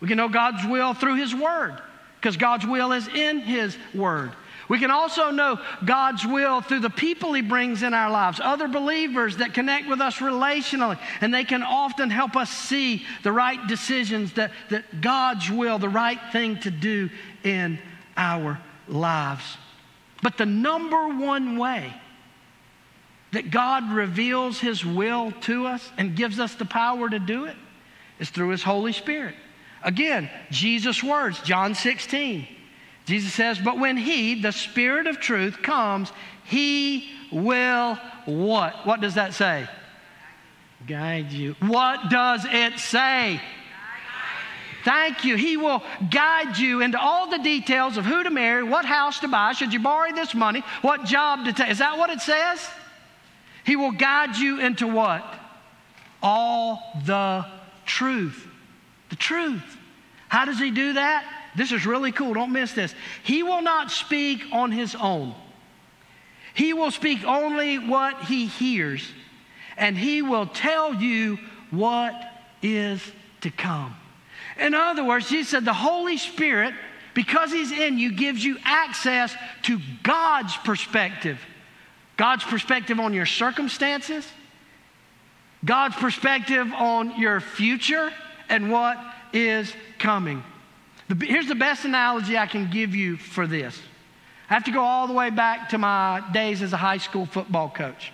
We 0.00 0.08
can 0.08 0.18
know 0.18 0.28
God's 0.28 0.64
will 0.66 0.92
through 0.92 1.16
His 1.16 1.34
Word, 1.34 1.80
because 2.20 2.36
God's 2.36 2.66
will 2.66 2.92
is 2.92 3.08
in 3.08 3.40
His 3.40 3.76
Word. 3.94 4.32
We 4.68 4.78
can 4.78 4.90
also 4.90 5.30
know 5.30 5.60
God's 5.84 6.24
will 6.26 6.60
through 6.60 6.80
the 6.80 6.90
people 6.90 7.32
He 7.32 7.42
brings 7.42 7.82
in 7.82 7.92
our 7.92 8.10
lives, 8.10 8.40
other 8.42 8.68
believers 8.68 9.38
that 9.38 9.54
connect 9.54 9.88
with 9.88 10.00
us 10.00 10.18
relationally, 10.18 10.98
and 11.20 11.32
they 11.32 11.44
can 11.44 11.62
often 11.62 12.10
help 12.10 12.36
us 12.36 12.50
see 12.50 13.04
the 13.22 13.32
right 13.32 13.64
decisions 13.66 14.32
that, 14.34 14.52
that 14.70 15.00
God's 15.00 15.50
will, 15.50 15.78
the 15.78 15.88
right 15.88 16.20
thing 16.32 16.58
to 16.60 16.70
do 16.70 17.10
in 17.42 17.78
our 18.16 18.58
lives. 18.88 19.44
But 20.22 20.38
the 20.38 20.46
number 20.46 21.08
one 21.08 21.58
way 21.58 21.92
that 23.32 23.50
God 23.50 23.92
reveals 23.92 24.60
His 24.60 24.84
will 24.84 25.32
to 25.42 25.66
us 25.66 25.92
and 25.98 26.16
gives 26.16 26.40
us 26.40 26.54
the 26.54 26.64
power 26.64 27.10
to 27.10 27.18
do 27.18 27.44
it 27.44 27.56
is 28.18 28.30
through 28.30 28.48
His 28.48 28.62
Holy 28.62 28.92
Spirit. 28.92 29.34
Again, 29.82 30.30
Jesus' 30.50 31.02
words, 31.02 31.40
John 31.42 31.74
16. 31.74 32.48
Jesus 33.06 33.32
says, 33.32 33.58
But 33.58 33.78
when 33.78 33.96
He, 33.96 34.40
the 34.40 34.52
Spirit 34.52 35.06
of 35.06 35.20
truth, 35.20 35.62
comes, 35.62 36.12
He 36.44 37.10
will 37.30 37.98
what? 38.24 38.86
What 38.86 39.00
does 39.00 39.14
that 39.14 39.34
say? 39.34 39.68
Guide 40.86 41.32
you. 41.32 41.56
What 41.60 42.10
does 42.10 42.46
it 42.48 42.78
say? 42.78 43.40
Thank 44.84 45.24
you. 45.24 45.36
He 45.36 45.56
will 45.56 45.82
guide 46.10 46.58
you 46.58 46.82
into 46.82 47.00
all 47.00 47.30
the 47.30 47.38
details 47.38 47.96
of 47.96 48.04
who 48.04 48.22
to 48.22 48.30
marry, 48.30 48.62
what 48.62 48.84
house 48.84 49.20
to 49.20 49.28
buy, 49.28 49.52
should 49.52 49.72
you 49.72 49.80
borrow 49.80 50.12
this 50.12 50.34
money, 50.34 50.62
what 50.82 51.04
job 51.04 51.46
to 51.46 51.54
take. 51.54 51.70
Is 51.70 51.78
that 51.78 51.96
what 51.96 52.10
it 52.10 52.20
says? 52.20 52.60
He 53.64 53.76
will 53.76 53.92
guide 53.92 54.36
you 54.36 54.60
into 54.60 54.86
what? 54.86 55.24
All 56.22 57.00
the 57.06 57.46
truth. 57.86 58.46
The 59.08 59.16
truth. 59.16 59.78
How 60.28 60.44
does 60.44 60.58
he 60.58 60.70
do 60.70 60.94
that? 60.94 61.24
This 61.56 61.72
is 61.72 61.86
really 61.86 62.12
cool. 62.12 62.34
Don't 62.34 62.52
miss 62.52 62.72
this. 62.72 62.94
He 63.22 63.42
will 63.42 63.62
not 63.62 63.90
speak 63.90 64.42
on 64.52 64.72
his 64.72 64.94
own. 64.94 65.34
He 66.54 66.72
will 66.72 66.90
speak 66.90 67.24
only 67.24 67.78
what 67.78 68.24
he 68.24 68.46
hears, 68.46 69.06
and 69.76 69.96
he 69.96 70.22
will 70.22 70.46
tell 70.46 70.94
you 70.94 71.38
what 71.70 72.14
is 72.62 73.00
to 73.40 73.50
come. 73.50 73.94
In 74.58 74.74
other 74.74 75.04
words, 75.04 75.28
he 75.28 75.42
said 75.42 75.64
the 75.64 75.72
Holy 75.72 76.16
Spirit, 76.16 76.74
because 77.14 77.52
He's 77.52 77.72
in 77.72 77.98
you, 77.98 78.12
gives 78.12 78.44
you 78.44 78.58
access 78.64 79.34
to 79.62 79.80
God's 80.02 80.56
perspective. 80.58 81.40
God's 82.16 82.44
perspective 82.44 83.00
on 83.00 83.12
your 83.14 83.26
circumstances, 83.26 84.26
God's 85.64 85.96
perspective 85.96 86.72
on 86.72 87.18
your 87.18 87.40
future 87.40 88.12
and 88.48 88.70
what 88.70 88.98
is 89.32 89.72
coming. 89.98 90.42
Here's 91.08 91.48
the 91.48 91.54
best 91.54 91.84
analogy 91.84 92.38
I 92.38 92.46
can 92.46 92.70
give 92.70 92.94
you 92.94 93.16
for 93.16 93.46
this. 93.46 93.78
I 94.48 94.54
have 94.54 94.64
to 94.64 94.70
go 94.70 94.82
all 94.82 95.06
the 95.06 95.12
way 95.12 95.30
back 95.30 95.70
to 95.70 95.78
my 95.78 96.22
days 96.32 96.62
as 96.62 96.72
a 96.72 96.76
high 96.76 96.98
school 96.98 97.26
football 97.26 97.70
coach. 97.70 98.12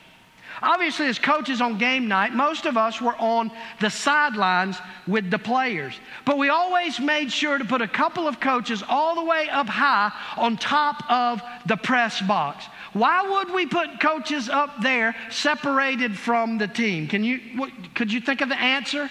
Obviously, 0.62 1.06
as 1.06 1.18
coaches 1.18 1.60
on 1.60 1.78
game 1.78 2.08
night, 2.08 2.34
most 2.34 2.66
of 2.66 2.76
us 2.76 3.00
were 3.00 3.14
on 3.16 3.50
the 3.80 3.88
sidelines 3.88 4.78
with 5.06 5.30
the 5.30 5.38
players. 5.38 5.94
But 6.24 6.38
we 6.38 6.48
always 6.48 7.00
made 7.00 7.32
sure 7.32 7.56
to 7.56 7.64
put 7.64 7.80
a 7.80 7.88
couple 7.88 8.28
of 8.28 8.40
coaches 8.40 8.82
all 8.86 9.14
the 9.14 9.24
way 9.24 9.48
up 9.48 9.68
high 9.68 10.12
on 10.36 10.56
top 10.56 11.08
of 11.10 11.40
the 11.66 11.76
press 11.76 12.20
box. 12.20 12.66
Why 12.92 13.22
would 13.22 13.54
we 13.54 13.66
put 13.66 14.00
coaches 14.00 14.48
up 14.48 14.82
there 14.82 15.14
separated 15.30 16.18
from 16.18 16.58
the 16.58 16.68
team? 16.68 17.06
Can 17.06 17.24
you, 17.24 17.40
what, 17.56 17.70
could 17.94 18.12
you 18.12 18.20
think 18.20 18.40
of 18.40 18.48
the 18.48 18.60
answer? 18.60 19.08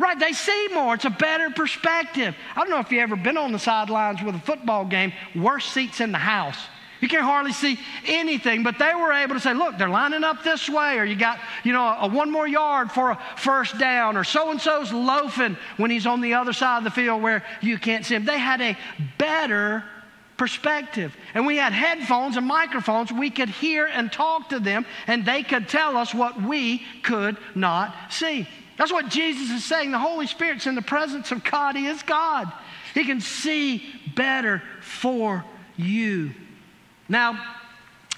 Right, 0.00 0.18
they 0.18 0.32
see 0.32 0.68
more. 0.72 0.94
It's 0.94 1.04
a 1.04 1.10
better 1.10 1.50
perspective. 1.50 2.34
I 2.56 2.60
don't 2.60 2.70
know 2.70 2.78
if 2.78 2.90
you've 2.90 3.02
ever 3.02 3.16
been 3.16 3.36
on 3.36 3.52
the 3.52 3.58
sidelines 3.58 4.22
with 4.22 4.34
a 4.34 4.38
football 4.38 4.86
game, 4.86 5.12
worst 5.36 5.74
seats 5.74 6.00
in 6.00 6.10
the 6.10 6.18
house. 6.18 6.56
You 7.02 7.08
can 7.08 7.22
hardly 7.22 7.52
see 7.52 7.78
anything, 8.06 8.62
but 8.62 8.78
they 8.78 8.94
were 8.94 9.12
able 9.12 9.34
to 9.34 9.40
say, 9.40 9.52
look, 9.52 9.76
they're 9.76 9.90
lining 9.90 10.24
up 10.24 10.42
this 10.42 10.70
way, 10.70 10.98
or 10.98 11.04
you 11.04 11.16
got, 11.16 11.38
you 11.64 11.74
know, 11.74 11.96
a 12.00 12.08
one 12.08 12.30
more 12.30 12.48
yard 12.48 12.90
for 12.90 13.10
a 13.10 13.18
first 13.36 13.78
down, 13.78 14.16
or 14.16 14.24
so 14.24 14.50
and 14.50 14.60
so's 14.60 14.90
loafing 14.90 15.58
when 15.76 15.90
he's 15.90 16.06
on 16.06 16.22
the 16.22 16.32
other 16.32 16.54
side 16.54 16.78
of 16.78 16.84
the 16.84 16.90
field 16.90 17.22
where 17.22 17.44
you 17.60 17.78
can't 17.78 18.06
see 18.06 18.14
him. 18.14 18.24
They 18.24 18.38
had 18.38 18.62
a 18.62 18.78
better 19.18 19.84
perspective. 20.38 21.14
And 21.34 21.44
we 21.44 21.58
had 21.58 21.74
headphones 21.74 22.38
and 22.38 22.46
microphones. 22.46 23.12
We 23.12 23.28
could 23.28 23.50
hear 23.50 23.84
and 23.84 24.10
talk 24.10 24.48
to 24.48 24.60
them, 24.60 24.86
and 25.06 25.26
they 25.26 25.42
could 25.42 25.68
tell 25.68 25.98
us 25.98 26.14
what 26.14 26.40
we 26.40 26.82
could 27.02 27.36
not 27.54 27.94
see. 28.08 28.48
That's 28.80 28.90
what 28.90 29.10
Jesus 29.10 29.50
is 29.50 29.62
saying. 29.62 29.90
The 29.90 29.98
Holy 29.98 30.26
Spirit's 30.26 30.66
in 30.66 30.74
the 30.74 30.80
presence 30.80 31.32
of 31.32 31.44
God. 31.44 31.76
He 31.76 31.86
is 31.86 32.02
God. 32.02 32.50
He 32.94 33.04
can 33.04 33.20
see 33.20 33.84
better 34.16 34.62
for 34.80 35.44
you. 35.76 36.30
Now, 37.06 37.32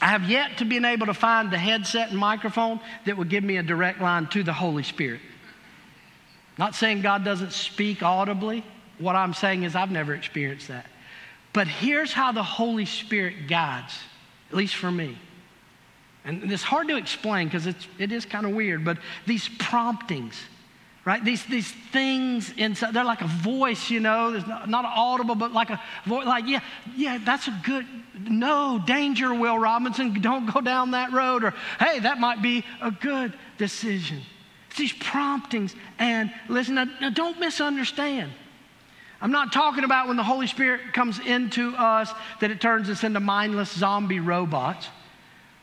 I 0.01 0.07
have 0.07 0.31
yet 0.31 0.59
to 0.59 0.65
be 0.65 0.77
able 0.77 1.07
to 1.07 1.15
find 1.15 1.51
the 1.51 1.59
headset 1.59 2.11
and 2.11 2.19
microphone 2.19 2.79
that 3.07 3.17
would 3.17 3.29
give 3.29 3.43
me 3.43 3.57
a 3.57 3.63
direct 3.65 4.01
line 4.01 4.29
to 4.29 4.45
the 4.45 4.53
Holy 4.53 4.85
Spirit. 4.85 5.19
Not 6.59 6.77
saying 6.77 7.03
God 7.03 7.25
doesn't 7.25 7.53
speak 7.53 8.05
audibly. 8.05 8.65
What 8.99 9.17
I'm 9.17 9.35
saying 9.35 9.65
is 9.65 9.75
I've 9.75 9.91
never 9.91 10.15
experienced 10.15 10.69
that. 10.69 10.87
But 11.53 11.67
here's 11.67 12.13
how 12.13 12.31
the 12.31 12.45
Holy 12.45 12.87
Spirit 12.87 13.49
guides, 13.49 13.99
at 14.51 14.57
least 14.57 14.77
for 14.77 14.93
me. 14.93 15.19
And 16.25 16.53
it's 16.53 16.63
hard 16.63 16.87
to 16.87 16.97
explain 16.97 17.49
because 17.49 17.67
it 17.67 18.13
is 18.13 18.25
kind 18.25 18.47
of 18.47 18.53
weird, 18.53 18.85
but 18.85 18.99
these 19.27 19.49
promptings, 19.59 20.41
right? 21.05 21.25
These, 21.25 21.45
these 21.47 21.71
things 21.91 22.53
inside, 22.57 22.95
they're 22.95 23.05
like 23.05 23.23
a 23.23 23.27
voice, 23.27 23.91
you 23.91 24.01
know, 24.01 24.31
there's 24.31 24.47
not, 24.47 24.69
not 24.69 24.85
audible, 24.85 25.35
but 25.35 25.53
like 25.53 25.71
a 25.71 25.81
voice, 26.07 26.27
like, 26.27 26.47
yeah, 26.47 26.61
yeah, 26.97 27.19
that's 27.25 27.49
a 27.49 27.61
good, 27.65 27.87
no, 28.21 28.81
danger, 28.87 29.35
Will 29.35 29.59
Robinson, 29.59 30.13
don't 30.21 30.53
go 30.53 30.61
down 30.61 30.93
that 30.93 31.13
road, 31.13 31.43
or 31.43 31.55
hey, 31.81 31.99
that 32.01 32.19
might 32.19 32.41
be 32.41 32.65
a 32.81 32.91
good 32.91 33.33
decision. 33.59 34.23
It's 34.69 34.79
these 34.79 34.93
promptings, 34.93 35.75
and 35.99 36.33
listen, 36.49 36.77
now, 36.77 36.85
now 37.01 37.11
don't 37.11 37.41
misunderstand. 37.41 38.31
I'm 39.21 39.33
not 39.33 39.53
talking 39.53 39.85
about 39.85 40.09
when 40.09 40.17
the 40.17 40.25
Holy 40.25 40.47
Spirit 40.47 40.93
comes 40.93 41.21
into 41.21 41.75
us 41.77 42.13
that 42.41 42.51
it 42.51 42.61
turns 42.61 42.91
us 42.91 43.05
into 43.05 43.21
mindless 43.21 43.71
zombie 43.71 44.19
robots. 44.19 44.89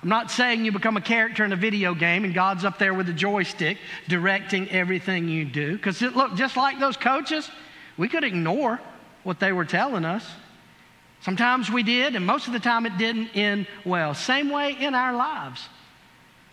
I'm 0.01 0.09
not 0.09 0.31
saying 0.31 0.63
you 0.63 0.71
become 0.71 0.95
a 0.95 1.01
character 1.01 1.43
in 1.43 1.51
a 1.51 1.57
video 1.57 1.93
game 1.93 2.23
and 2.23 2.33
God's 2.33 2.63
up 2.63 2.79
there 2.79 2.93
with 2.93 3.09
a 3.09 3.13
joystick 3.13 3.77
directing 4.07 4.69
everything 4.69 5.27
you 5.27 5.43
do. 5.43 5.73
Because 5.75 6.01
it 6.01 6.15
look, 6.15 6.35
just 6.35 6.55
like 6.55 6.79
those 6.79 6.95
coaches, 6.95 7.49
we 7.97 8.07
could 8.07 8.23
ignore 8.23 8.79
what 9.23 9.39
they 9.41 9.51
were 9.51 9.65
telling 9.65 10.05
us. 10.05 10.25
Sometimes 11.21 11.69
we 11.69 11.83
did, 11.83 12.15
and 12.15 12.25
most 12.25 12.47
of 12.47 12.53
the 12.53 12.59
time 12.61 12.85
it 12.85 12.97
didn't 12.97 13.35
end 13.35 13.67
well. 13.85 14.13
Same 14.13 14.49
way 14.49 14.77
in 14.79 14.95
our 14.95 15.13
lives. 15.13 15.67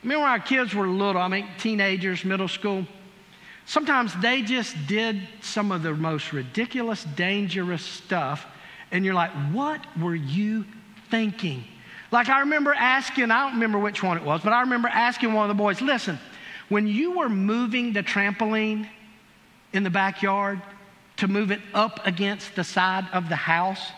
I 0.03 0.07
mean, 0.09 0.19
when 0.19 0.29
our 0.29 0.41
kids 0.41 0.75
were 0.75 0.88
little, 0.88 1.23
I 1.23 1.29
mean, 1.29 1.47
teenagers, 1.59 2.25
middle 2.25 2.49
school, 2.49 2.85
sometimes 3.65 4.12
they 4.21 4.43
just 4.43 4.75
did 4.88 5.21
some 5.41 5.71
of 5.71 5.85
the 5.85 5.95
most 5.95 6.33
ridiculous, 6.33 7.05
dangerous 7.05 7.83
stuff, 7.83 8.45
and 8.91 9.05
you're 9.05 9.15
like, 9.15 9.31
what 9.53 9.81
were 9.97 10.17
you 10.17 10.65
thinking? 11.11 11.65
Like 12.12 12.28
I 12.28 12.40
remember 12.40 12.72
asking, 12.72 13.30
I 13.30 13.44
don't 13.44 13.54
remember 13.54 13.78
which 13.78 14.02
one 14.02 14.16
it 14.16 14.22
was, 14.22 14.42
but 14.42 14.52
I 14.52 14.60
remember 14.60 14.88
asking 14.88 15.32
one 15.32 15.50
of 15.50 15.56
the 15.56 15.60
boys, 15.60 15.80
listen, 15.80 16.18
when 16.68 16.86
you 16.86 17.18
were 17.18 17.28
moving 17.28 17.92
the 17.92 18.02
trampoline 18.02 18.88
in 19.72 19.82
the 19.82 19.90
backyard 19.90 20.60
to 21.18 21.28
move 21.28 21.50
it 21.50 21.60
up 21.75 22.06
against 22.06 22.54
the 22.54 22.64
side 22.64 23.06
of 23.12 23.28
the 23.28 23.36
house, 23.36 23.90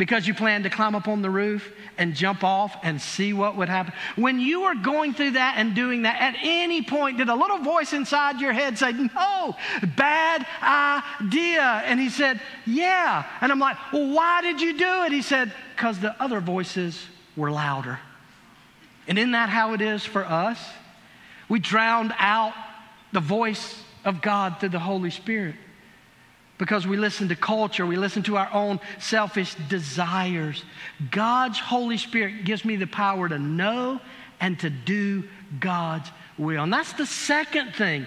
because 0.00 0.26
you 0.26 0.32
planned 0.32 0.64
to 0.64 0.70
climb 0.70 0.94
up 0.94 1.08
on 1.08 1.20
the 1.20 1.28
roof 1.28 1.74
and 1.98 2.14
jump 2.14 2.42
off 2.42 2.74
and 2.82 2.98
see 2.98 3.34
what 3.34 3.58
would 3.58 3.68
happen. 3.68 3.92
When 4.16 4.40
you 4.40 4.62
were 4.62 4.74
going 4.74 5.12
through 5.12 5.32
that 5.32 5.56
and 5.58 5.74
doing 5.74 6.02
that, 6.02 6.18
at 6.22 6.36
any 6.42 6.80
point 6.80 7.18
did 7.18 7.28
a 7.28 7.34
little 7.34 7.58
voice 7.58 7.92
inside 7.92 8.40
your 8.40 8.54
head 8.54 8.78
say, 8.78 8.92
No, 8.92 9.54
bad 9.98 10.46
idea? 10.62 11.82
And 11.84 12.00
he 12.00 12.08
said, 12.08 12.40
Yeah. 12.64 13.26
And 13.42 13.52
I'm 13.52 13.58
like, 13.58 13.76
Well, 13.92 14.08
why 14.08 14.40
did 14.40 14.62
you 14.62 14.78
do 14.78 15.04
it? 15.04 15.12
He 15.12 15.20
said, 15.20 15.52
Because 15.76 16.00
the 16.00 16.20
other 16.20 16.40
voices 16.40 16.98
were 17.40 17.50
louder. 17.50 17.98
And 19.08 19.18
isn't 19.18 19.32
that 19.32 19.48
how 19.48 19.72
it 19.72 19.80
is 19.80 20.04
for 20.04 20.24
us? 20.24 20.58
We 21.48 21.58
drowned 21.58 22.14
out 22.18 22.52
the 23.12 23.20
voice 23.20 23.82
of 24.04 24.22
God 24.22 24.60
through 24.60 24.68
the 24.68 24.78
Holy 24.78 25.10
Spirit. 25.10 25.56
because 26.58 26.86
we 26.86 26.98
listen 26.98 27.28
to 27.28 27.34
culture, 27.34 27.86
we 27.86 27.96
listen 27.96 28.22
to 28.22 28.36
our 28.36 28.50
own 28.52 28.78
selfish 28.98 29.54
desires. 29.70 30.62
God's 31.10 31.58
Holy 31.58 31.96
Spirit 31.96 32.44
gives 32.44 32.66
me 32.66 32.76
the 32.76 32.86
power 32.86 33.26
to 33.30 33.38
know 33.38 33.98
and 34.40 34.60
to 34.60 34.68
do 34.68 35.24
God's 35.58 36.10
will. 36.36 36.62
And 36.64 36.72
that's 36.72 36.92
the 36.92 37.06
second 37.06 37.74
thing. 37.74 38.06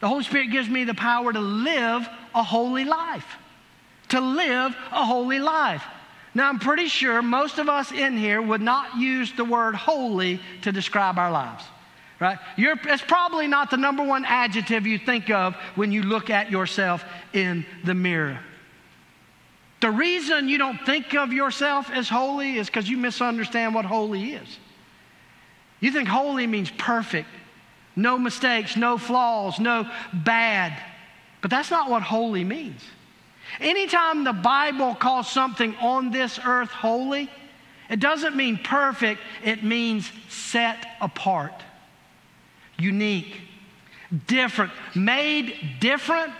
The 0.00 0.08
Holy 0.08 0.24
Spirit 0.24 0.50
gives 0.50 0.70
me 0.70 0.84
the 0.84 0.94
power 0.94 1.34
to 1.34 1.40
live 1.40 2.08
a 2.34 2.42
holy 2.42 2.86
life. 2.86 3.26
To 4.08 4.20
live 4.22 4.74
a 4.90 5.04
holy 5.04 5.38
life. 5.38 5.84
Now, 6.34 6.48
I'm 6.48 6.58
pretty 6.58 6.88
sure 6.88 7.20
most 7.20 7.58
of 7.58 7.68
us 7.68 7.92
in 7.92 8.16
here 8.16 8.40
would 8.40 8.62
not 8.62 8.96
use 8.96 9.32
the 9.32 9.44
word 9.44 9.74
holy 9.74 10.40
to 10.62 10.72
describe 10.72 11.18
our 11.18 11.30
lives, 11.30 11.64
right? 12.20 12.38
You're, 12.56 12.76
it's 12.84 13.02
probably 13.02 13.46
not 13.46 13.70
the 13.70 13.76
number 13.76 14.02
one 14.02 14.24
adjective 14.24 14.86
you 14.86 14.98
think 14.98 15.28
of 15.30 15.54
when 15.74 15.92
you 15.92 16.02
look 16.02 16.30
at 16.30 16.50
yourself 16.50 17.04
in 17.34 17.66
the 17.84 17.94
mirror. 17.94 18.40
The 19.80 19.90
reason 19.90 20.48
you 20.48 20.58
don't 20.58 20.80
think 20.86 21.14
of 21.14 21.32
yourself 21.32 21.90
as 21.90 22.08
holy 22.08 22.56
is 22.56 22.68
because 22.68 22.88
you 22.88 22.96
misunderstand 22.96 23.74
what 23.74 23.84
holy 23.84 24.32
is. 24.32 24.58
You 25.80 25.90
think 25.90 26.08
holy 26.08 26.46
means 26.46 26.70
perfect, 26.70 27.28
no 27.96 28.16
mistakes, 28.16 28.76
no 28.76 28.96
flaws, 28.96 29.58
no 29.58 29.90
bad. 30.12 30.80
But 31.42 31.50
that's 31.50 31.70
not 31.70 31.90
what 31.90 32.02
holy 32.02 32.44
means. 32.44 32.80
Anytime 33.60 34.24
the 34.24 34.32
Bible 34.32 34.94
calls 34.94 35.30
something 35.30 35.74
on 35.76 36.10
this 36.10 36.38
earth 36.44 36.70
holy, 36.70 37.30
it 37.90 38.00
doesn't 38.00 38.36
mean 38.36 38.58
perfect, 38.58 39.20
it 39.44 39.62
means 39.62 40.10
set 40.28 40.86
apart, 41.00 41.52
unique, 42.78 43.40
different, 44.26 44.72
made 44.94 45.78
different 45.80 46.32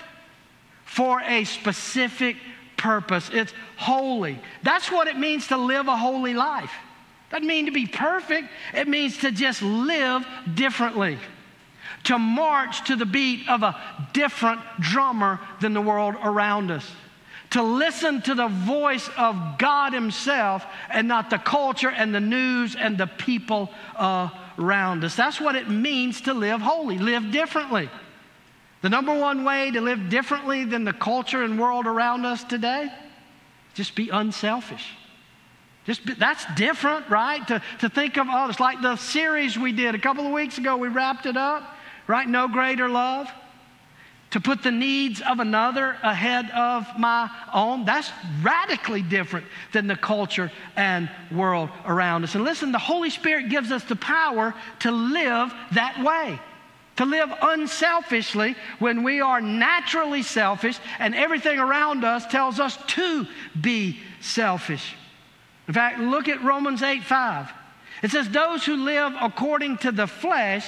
for 0.85 1.21
a 1.21 1.45
specific 1.45 2.37
purpose. 2.76 3.31
It's 3.33 3.52
holy. 3.76 4.40
That's 4.62 4.90
what 4.90 5.09
it 5.09 5.19
means 5.19 5.49
to 5.49 5.57
live 5.57 5.88
a 5.88 5.97
holy 5.97 6.35
life. 6.35 6.73
Doesn't 7.31 7.47
mean 7.47 7.66
to 7.66 7.73
be 7.73 7.87
perfect, 7.87 8.49
it 8.75 8.88
means 8.88 9.19
to 9.19 9.31
just 9.31 9.62
live 9.62 10.26
differently 10.54 11.19
to 12.04 12.18
march 12.18 12.87
to 12.87 12.97
the 12.97 13.06
beat 13.06 13.49
of 13.49 13.62
a 13.62 13.80
different 14.12 14.61
drummer 14.80 15.40
than 15.61 15.73
the 15.73 15.80
world 15.80 16.14
around 16.23 16.71
us. 16.71 16.88
To 17.50 17.62
listen 17.62 18.23
to 18.23 18.35
the 18.35 18.49
voice 18.49 19.09
of 19.16 19.59
God 19.59 19.92
Himself 19.92 20.64
and 20.90 21.06
not 21.06 21.30
the 21.30 21.38
culture 21.38 21.90
and 21.90 22.14
the 22.14 22.21
news 22.21 22.75
and 22.75 22.97
the 22.97 23.06
people 23.06 23.71
uh, 23.94 24.30
around 24.59 25.04
us. 25.04 25.14
That's 25.14 25.40
what 25.40 25.54
it 25.54 25.68
means 25.68 26.23
to 26.23 26.35
live 26.35 26.61
holy, 26.61 26.99
live 26.99 27.30
differently. 27.30 27.90
The 28.80 28.88
number 28.88 29.16
one 29.16 29.44
way 29.44 29.71
to 29.71 29.80
live 29.80 30.09
differently 30.09 30.64
than 30.64 30.85
the 30.85 30.92
culture 30.92 31.42
and 31.42 31.61
world 31.61 31.87
around 31.87 32.25
us 32.25 32.42
today, 32.42 32.90
just 33.75 33.94
be 33.94 34.09
unselfish. 34.09 34.97
Just 35.85 36.06
be, 36.06 36.14
that's 36.14 36.44
different, 36.54 37.09
right? 37.09 37.47
To, 37.49 37.62
to 37.80 37.88
think 37.88 38.16
of 38.16 38.28
others. 38.30 38.61
Like 38.61 38.80
the 38.82 38.97
series 38.97 39.59
we 39.59 39.73
did 39.73 39.94
a 39.94 39.99
couple 39.99 40.26
of 40.26 40.32
weeks 40.32 40.59
ago, 40.59 40.76
we 40.76 40.88
wrapped 40.88 41.26
it 41.26 41.37
up 41.37 41.76
right? 42.12 42.28
No 42.28 42.47
greater 42.47 42.90
love. 42.90 43.26
To 44.33 44.40
put 44.40 44.62
the 44.62 44.71
needs 44.71 45.23
of 45.23 45.40
another 45.40 45.97
ahead 46.02 46.50
of 46.50 46.87
my 46.99 47.31
own, 47.54 47.87
that's 47.87 48.11
radically 48.42 49.00
different 49.00 49.47
than 49.73 49.87
the 49.87 49.97
culture 49.97 50.52
and 50.76 51.11
world 51.31 51.71
around 51.87 52.25
us. 52.25 52.35
And 52.35 52.45
listen, 52.45 52.71
the 52.71 52.78
Holy 52.78 53.09
Spirit 53.09 53.49
gives 53.49 53.73
us 53.73 53.85
the 53.85 53.97
power 53.97 54.54
to 54.81 54.90
live 54.90 55.52
that 55.73 56.04
way 56.04 56.38
to 56.95 57.07
live 57.07 57.31
unselfishly 57.40 58.54
when 58.78 59.02
we 59.02 59.23
are 59.23 59.40
naturally 59.40 60.23
selfish 60.23 60.78
and 60.99 61.14
everything 61.14 61.59
around 61.59 62.04
us 62.04 62.26
tells 62.26 62.61
us 62.61 62.76
to 62.87 63.26
be 63.59 63.99
selfish. 64.21 64.95
In 65.66 65.73
fact, 65.73 66.00
look 66.00 66.28
at 66.28 66.45
Romans 66.45 66.83
8 66.83 67.02
5. 67.02 67.50
It 68.02 68.11
says, 68.11 68.28
Those 68.28 68.66
who 68.66 68.76
live 68.76 69.14
according 69.19 69.78
to 69.78 69.90
the 69.90 70.07
flesh 70.07 70.66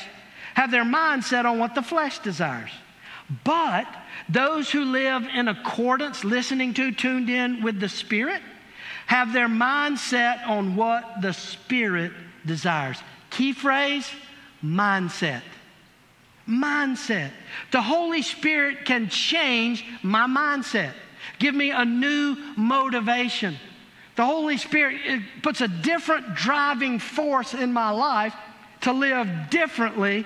have 0.54 0.70
their 0.70 0.84
mind 0.84 1.24
set 1.24 1.46
on 1.46 1.58
what 1.58 1.74
the 1.74 1.82
flesh 1.82 2.18
desires. 2.20 2.70
But 3.44 3.86
those 4.28 4.70
who 4.70 4.84
live 4.84 5.24
in 5.34 5.48
accordance, 5.48 6.24
listening 6.24 6.74
to, 6.74 6.92
tuned 6.92 7.30
in 7.30 7.62
with 7.62 7.80
the 7.80 7.88
Spirit, 7.88 8.42
have 9.06 9.32
their 9.32 9.48
mind 9.48 9.98
set 9.98 10.40
on 10.46 10.76
what 10.76 11.20
the 11.20 11.32
Spirit 11.32 12.12
desires. 12.46 13.02
Key 13.30 13.52
phrase 13.52 14.08
mindset. 14.62 15.42
Mindset. 16.48 17.30
The 17.70 17.82
Holy 17.82 18.22
Spirit 18.22 18.84
can 18.84 19.08
change 19.08 19.84
my 20.02 20.26
mindset, 20.26 20.92
give 21.38 21.54
me 21.54 21.70
a 21.70 21.84
new 21.84 22.36
motivation. 22.56 23.56
The 24.16 24.24
Holy 24.24 24.58
Spirit 24.58 25.22
puts 25.42 25.60
a 25.60 25.68
different 25.68 26.34
driving 26.36 26.98
force 26.98 27.52
in 27.54 27.72
my 27.72 27.90
life 27.90 28.34
to 28.82 28.92
live 28.92 29.28
differently 29.50 30.24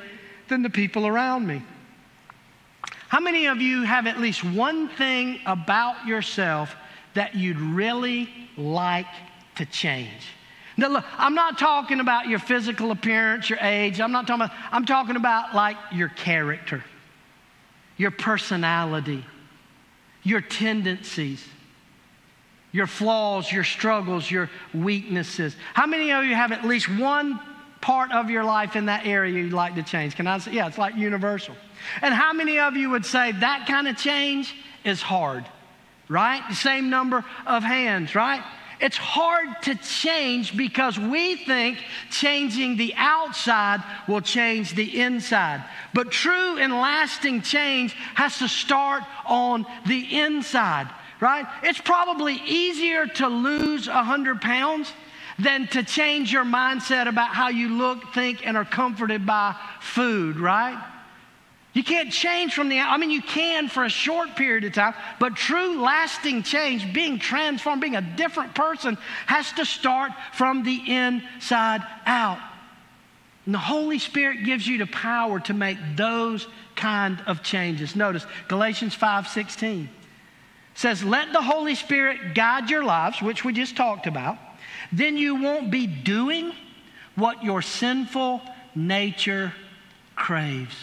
than 0.49 0.63
the 0.63 0.71
people 0.71 1.07
around 1.07 1.47
me. 1.47 1.63
How 3.09 3.21
many 3.21 3.47
of 3.47 3.61
you 3.61 3.83
have 3.83 4.07
at 4.07 4.19
least 4.19 4.45
one 4.45 4.89
thing 4.89 5.41
about 5.47 6.07
yourself 6.07 6.77
that 7.15 7.35
you'd 7.35 7.59
really 7.59 8.29
like 8.57 9.07
to 9.57 9.65
change? 9.65 10.33
Now, 10.77 10.89
look, 10.89 11.05
I'm 11.17 11.35
not 11.35 11.59
talking 11.59 12.01
about 12.01 12.29
your 12.29 12.39
physical 12.39 12.91
appearance, 12.93 13.51
your 13.51 13.59
age. 13.61 14.01
I'm 14.01 14.13
not 14.13 14.27
talking 14.27 14.45
about, 14.45 14.57
I'm 14.71 14.85
talking 14.85 15.17
about 15.17 15.55
like 15.55 15.77
your 15.91 16.09
character, 16.09 16.85
your 17.97 18.13
personality, 18.13 19.25
your 20.23 20.41
tendencies, 20.41 21.45
your 22.71 22.87
flaws, 22.87 23.51
your 23.51 23.65
struggles, 23.65 24.31
your 24.31 24.51
weaknesses. 24.73 25.57
How 25.75 25.87
many 25.87 26.13
of 26.13 26.25
you 26.25 26.35
have 26.35 26.53
at 26.53 26.65
least 26.65 26.89
one 26.89 27.41
part 27.81 28.13
of 28.13 28.31
your 28.31 28.45
life 28.45 28.77
in 28.77 28.87
that 28.87 29.07
area 29.07 29.43
you'd 29.43 29.53
like 29.53 29.75
to 29.77 29.83
change? 29.83 30.17
Can 30.17 30.27
I 30.27 30.39
say, 30.39 30.53
yeah, 30.53 30.67
it's 30.67 30.79
like 30.79 30.97
universal. 30.97 31.55
And 32.03 32.13
how 32.13 32.33
many 32.33 32.59
of 32.59 32.77
you 32.77 32.91
would 32.91 33.07
say 33.07 33.33
that 33.33 33.67
kind 33.67 33.89
of 33.89 33.97
change 33.97 34.55
is 34.85 35.01
hard, 35.01 35.45
right? 36.09 36.43
The 36.49 36.57
same 36.57 36.91
number 36.91 37.25
of 37.47 37.63
hands, 37.63 38.15
right? 38.15 38.43
It's 38.81 38.97
hard 38.97 39.63
to 39.63 39.75
change 39.75 40.57
because 40.57 40.99
we 40.99 41.37
think 41.37 41.79
changing 42.11 42.77
the 42.77 42.95
outside 42.97 43.83
will 44.07 44.21
change 44.21 44.75
the 44.75 45.01
inside. 45.01 45.65
But 45.95 46.13
true 46.13 46.59
and 46.59 46.73
lasting 46.73 47.43
change 47.43 47.95
has 48.15 48.39
to 48.39 48.49
start 48.49 49.03
on 49.27 49.67
the 49.87 50.21
inside, 50.21 50.89
right? 51.21 51.47
It's 51.65 51.81
probably 51.81 52.35
easier 52.47 53.07
to 53.07 53.29
lose 53.29 53.89
100 53.89 54.41
pounds 54.41 54.93
than 55.39 55.69
to 55.69 55.83
change 55.83 56.33
your 56.33 56.45
mindset 56.45 57.07
about 57.07 57.35
how 57.35 57.49
you 57.49 57.69
look, 57.69 58.13
think, 58.13 58.47
and 58.47 58.57
are 58.57 58.65
comforted 58.65 59.25
by 59.25 59.55
food, 59.81 60.39
right? 60.39 60.83
You 61.75 61.85
can't 61.85 62.11
change 62.11 62.55
from 62.55 62.69
the, 62.69 62.81
I 62.81 62.97
mean, 62.97 63.11
you 63.11 63.23
can 63.23 63.69
for 63.69 63.85
a 63.85 63.89
short 63.89 64.35
period 64.35 64.65
of 64.65 64.73
time, 64.73 64.95
but 65.21 65.37
true 65.37 65.81
lasting 65.81 66.43
change, 66.43 66.93
being 66.93 67.21
transformed, 67.21 67.81
being 67.81 67.95
a 67.95 68.03
different 68.03 68.55
person, 68.55 68.99
has 69.27 69.53
to 69.53 69.65
start 69.65 70.11
from 70.33 70.65
the 70.65 70.83
inside 70.91 71.87
out. 72.05 72.41
And 73.47 73.55
the 73.55 73.61
Holy 73.61 74.01
Spirit 74.01 74.45
gives 74.45 74.67
you 74.67 74.79
the 74.79 74.87
power 74.87 75.39
to 75.41 75.55
make 75.55 75.79
those 75.95 76.49
kind 76.75 77.23
of 77.27 77.43
changes. 77.43 77.95
Notice 77.95 78.27
Galatians 78.49 78.95
5:16 78.95 79.89
says, 80.75 81.05
"Let 81.05 81.33
the 81.33 81.43
Holy 81.43 81.75
Spirit 81.75 82.35
guide 82.35 82.71
your 82.71 82.83
lives," 82.83 83.23
which 83.23 83.45
we 83.45 83.53
just 83.53 83.77
talked 83.77 84.07
about 84.07 84.37
then 84.93 85.17
you 85.17 85.37
won't 85.37 85.71
be 85.71 85.87
doing 85.87 86.53
what 87.15 87.43
your 87.43 87.63
sinful 87.63 88.41
nature 88.75 89.53
craves. 90.15 90.77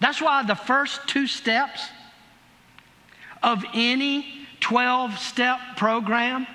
That's 0.00 0.20
why 0.20 0.42
the 0.42 0.54
first 0.54 1.06
two 1.08 1.26
steps 1.26 1.88
of 3.42 3.64
any 3.74 4.46
12 4.60 5.18
step 5.18 5.58
program 5.76 6.46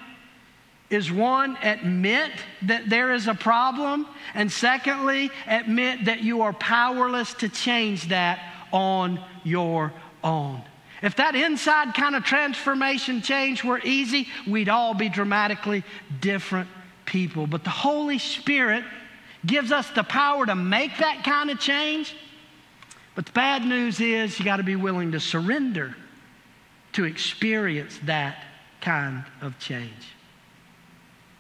is 0.90 1.12
one, 1.12 1.58
admit 1.64 2.32
that 2.64 2.90
there 2.90 3.14
is 3.14 3.28
a 3.28 3.34
problem, 3.34 4.06
and 4.34 4.52
secondly, 4.52 5.32
admit 5.48 6.06
that 6.06 6.22
you 6.22 6.42
are 6.42 6.52
powerless 6.52 7.34
to 7.36 7.48
change 7.48 8.10
that 8.10 8.40
on 8.74 9.24
your 9.44 9.94
own. 10.24 10.62
If 11.02 11.16
that 11.16 11.36
inside 11.36 11.96
kind 11.96 12.16
of 12.16 12.24
transformation 12.24 13.22
change 13.22 13.64
were 13.64 13.80
easy, 13.84 14.28
we'd 14.48 14.70
all 14.70 14.94
be 14.94 15.10
dramatically 15.10 15.84
different 16.20 16.70
people. 17.06 17.48
But 17.48 17.64
the 17.64 17.72
Holy 17.72 18.20
Spirit 18.20 18.84
gives 19.46 19.72
us 19.72 19.90
the 19.90 20.04
power 20.04 20.46
to 20.46 20.56
make 20.56 20.98
that 21.00 21.24
kind 21.24 21.50
of 21.50 21.60
change. 21.60 22.16
But 23.16 23.26
the 23.26 23.32
bad 23.32 23.66
news 23.66 24.00
is 24.00 24.38
you 24.38 24.46
got 24.46 24.58
to 24.58 24.64
be 24.64 24.76
willing 24.76 25.12
to 25.14 25.20
surrender 25.20 25.96
to 26.94 27.06
experience 27.06 28.00
that 28.06 28.44
kind 28.80 29.24
of 29.42 29.58
change. 29.60 30.16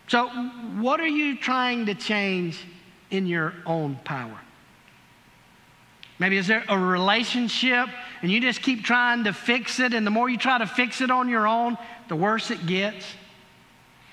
So, 0.07 0.27
what 0.27 0.99
are 0.99 1.07
you 1.07 1.37
trying 1.37 1.85
to 1.85 1.95
change 1.95 2.65
in 3.11 3.27
your 3.27 3.53
own 3.65 3.99
power? 4.03 4.39
Maybe 6.21 6.37
is 6.37 6.45
there 6.45 6.63
a 6.69 6.77
relationship 6.77 7.89
and 8.21 8.29
you 8.29 8.39
just 8.39 8.61
keep 8.61 8.83
trying 8.83 9.23
to 9.23 9.33
fix 9.33 9.79
it, 9.79 9.95
and 9.95 10.05
the 10.05 10.11
more 10.11 10.29
you 10.29 10.37
try 10.37 10.59
to 10.59 10.67
fix 10.67 11.01
it 11.01 11.09
on 11.09 11.27
your 11.27 11.47
own, 11.47 11.79
the 12.09 12.15
worse 12.15 12.51
it 12.51 12.63
gets? 12.67 13.03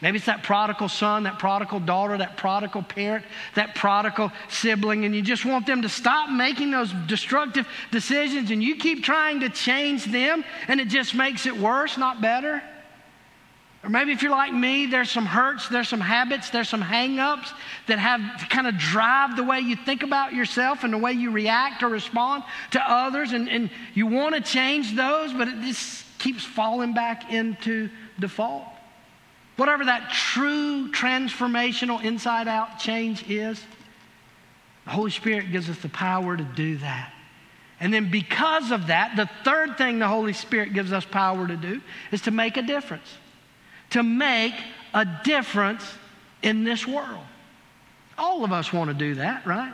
Maybe 0.01 0.17
it's 0.17 0.25
that 0.25 0.43
prodigal 0.43 0.89
son, 0.89 1.25
that 1.25 1.39
prodigal 1.39 1.81
daughter, 1.81 2.17
that 2.17 2.39
prodigal 2.39 2.83
parent, 2.83 3.27
that 3.57 3.75
prodigal 3.75 4.33
sibling, 4.49 5.05
and 5.05 5.15
you 5.15 5.21
just 5.21 5.45
want 5.45 5.67
them 5.67 5.83
to 5.83 5.89
stop 5.91 6.31
making 6.31 6.71
those 6.71 6.95
destructive 7.07 7.69
decisions 7.91 8.51
and 8.51 8.63
you 8.63 8.77
keep 8.77 9.05
trying 9.05 9.41
to 9.41 9.51
change 9.51 10.07
them 10.07 10.45
and 10.67 10.81
it 10.81 10.89
just 10.89 11.15
makes 11.15 11.45
it 11.45 11.55
worse, 11.55 11.99
not 11.99 12.23
better. 12.23 12.63
Or 13.89 13.91
maybe 13.91 14.13
if 14.13 14.21
you're 14.21 14.31
like 14.31 14.53
me, 14.53 14.85
there's 14.85 15.11
some 15.11 15.25
hurts, 15.25 15.71
there's 15.71 15.89
some 15.89 16.03
habits, 16.03 16.51
there's 16.51 16.69
some 16.69 16.83
hang-ups 16.83 17.51
that 17.87 17.99
have 17.99 18.21
kind 18.51 18.67
of 18.67 18.77
drive 18.77 19.35
the 19.35 19.43
way 19.43 19.61
you 19.61 19.77
think 19.77 20.03
about 20.03 20.35
yourself 20.35 20.85
and 20.85 20.93
the 20.93 20.99
way 20.99 21.15
you 21.15 21.31
react 21.31 21.83
or 21.83 21.89
respond 21.89 22.45
to 22.73 22.81
others, 22.87 23.33
and, 23.33 23.49
and 23.49 23.71
you 23.95 24.07
want 24.07 24.35
to 24.35 24.43
change 24.43 24.95
those, 24.95 25.33
but 25.33 25.49
it 25.49 25.59
just 25.63 26.05
keeps 26.19 26.45
falling 26.45 26.93
back 26.93 27.33
into 27.33 27.89
default. 28.21 28.65
Whatever 29.57 29.87
that 29.87 30.11
true 30.11 30.93
transformational 30.93 32.05
inside 32.05 32.47
out 32.47 32.79
change 32.79 33.27
is, 33.31 33.59
the 34.85 34.91
Holy 34.91 35.11
Spirit 35.11 35.51
gives 35.51 35.71
us 35.71 35.79
the 35.79 35.89
power 35.89 36.37
to 36.37 36.45
do 36.45 36.77
that. 36.77 37.11
And 37.81 37.95
then, 37.95 38.11
because 38.11 38.71
of 38.71 38.89
that, 38.89 39.17
the 39.17 39.31
third 39.45 39.79
thing 39.79 39.99
the 39.99 40.09
Holy 40.09 40.35
Spirit 40.35 40.75
gives 40.75 40.93
us 40.93 41.07
power 41.07 41.49
to 41.49 41.57
do 41.57 41.81
is 42.13 42.21
to 42.23 42.31
make 42.31 42.59
a 42.59 42.63
difference. 42.63 43.09
To 43.91 44.03
make 44.03 44.55
a 44.95 45.07
difference 45.25 45.85
in 46.43 46.65
this 46.65 46.87
world. 46.87 47.25
All 48.17 48.45
of 48.45 48.53
us 48.53 48.73
want 48.73 48.89
to 48.91 48.95
do 48.95 49.17
that, 49.17 49.47
right? 49.47 49.73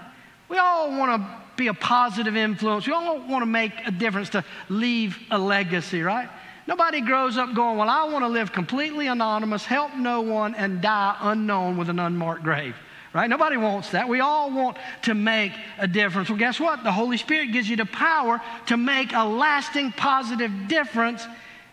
We 0.48 0.59
all 0.59 0.90
want 0.90 1.20
to 1.20 1.42
be 1.57 1.68
a 1.68 1.74
positive 1.74 2.37
influence. 2.37 2.87
We 2.87 2.92
all 2.92 3.18
want 3.27 3.42
to 3.42 3.46
make 3.46 3.72
a 3.87 3.90
difference, 3.90 4.31
to 4.31 4.44
leave 4.68 5.18
a 5.31 5.38
legacy, 5.38 6.03
right? 6.03 6.29
Nobody 6.66 7.00
grows 7.00 7.37
up 7.37 7.55
going, 7.55 7.79
Well, 7.79 7.88
I 7.88 8.05
want 8.05 8.24
to 8.24 8.29
live 8.29 8.53
completely 8.53 9.07
anonymous, 9.07 9.64
help 9.64 9.94
no 9.94 10.20
one, 10.20 10.55
and 10.55 10.81
die 10.81 11.16
unknown 11.20 11.77
with 11.77 11.88
an 11.90 11.98
unmarked 11.98 12.42
grave. 12.42 12.74
Right? 13.12 13.31
Nobody 13.31 13.57
wants 13.57 13.90
that. 13.90 14.09
We 14.09 14.18
all 14.18 14.50
want 14.50 14.77
to 15.03 15.14
make 15.14 15.53
a 15.79 15.87
difference. 15.87 16.29
Well, 16.29 16.38
guess 16.38 16.59
what? 16.59 16.83
The 16.83 16.90
Holy 16.90 17.16
Spirit 17.16 17.53
gives 17.53 17.68
you 17.68 17.77
the 17.77 17.87
power 17.87 18.40
to 18.66 18.77
make 18.77 19.12
a 19.12 19.24
lasting 19.24 19.92
positive 19.92 20.50
difference 20.66 21.24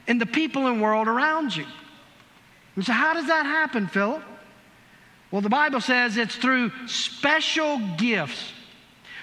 in 0.06 0.19
the 0.19 0.27
people 0.27 0.67
and 0.67 0.80
world 0.80 1.08
around 1.08 1.56
you. 1.56 1.65
And 2.75 2.86
so, 2.86 2.93
how 2.93 3.13
does 3.13 3.27
that 3.27 3.45
happen, 3.45 3.88
Philip? 3.88 4.23
Well, 5.31 5.41
the 5.41 5.49
Bible 5.49 5.81
says 5.81 6.17
it's 6.17 6.36
through 6.36 6.71
special 6.88 7.79
gifts, 7.97 8.51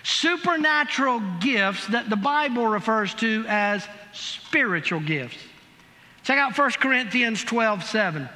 supernatural 0.03 1.23
gifts 1.41 1.87
that 1.89 2.09
the 2.09 2.17
Bible 2.17 2.67
refers 2.67 3.15
to 3.17 3.45
as 3.47 3.87
spiritual 4.13 5.01
gifts. 5.01 5.37
Check 6.25 6.39
out 6.39 6.57
1 6.57 6.71
Corinthians 6.73 7.45
12 7.45 7.85
7. 7.85 8.29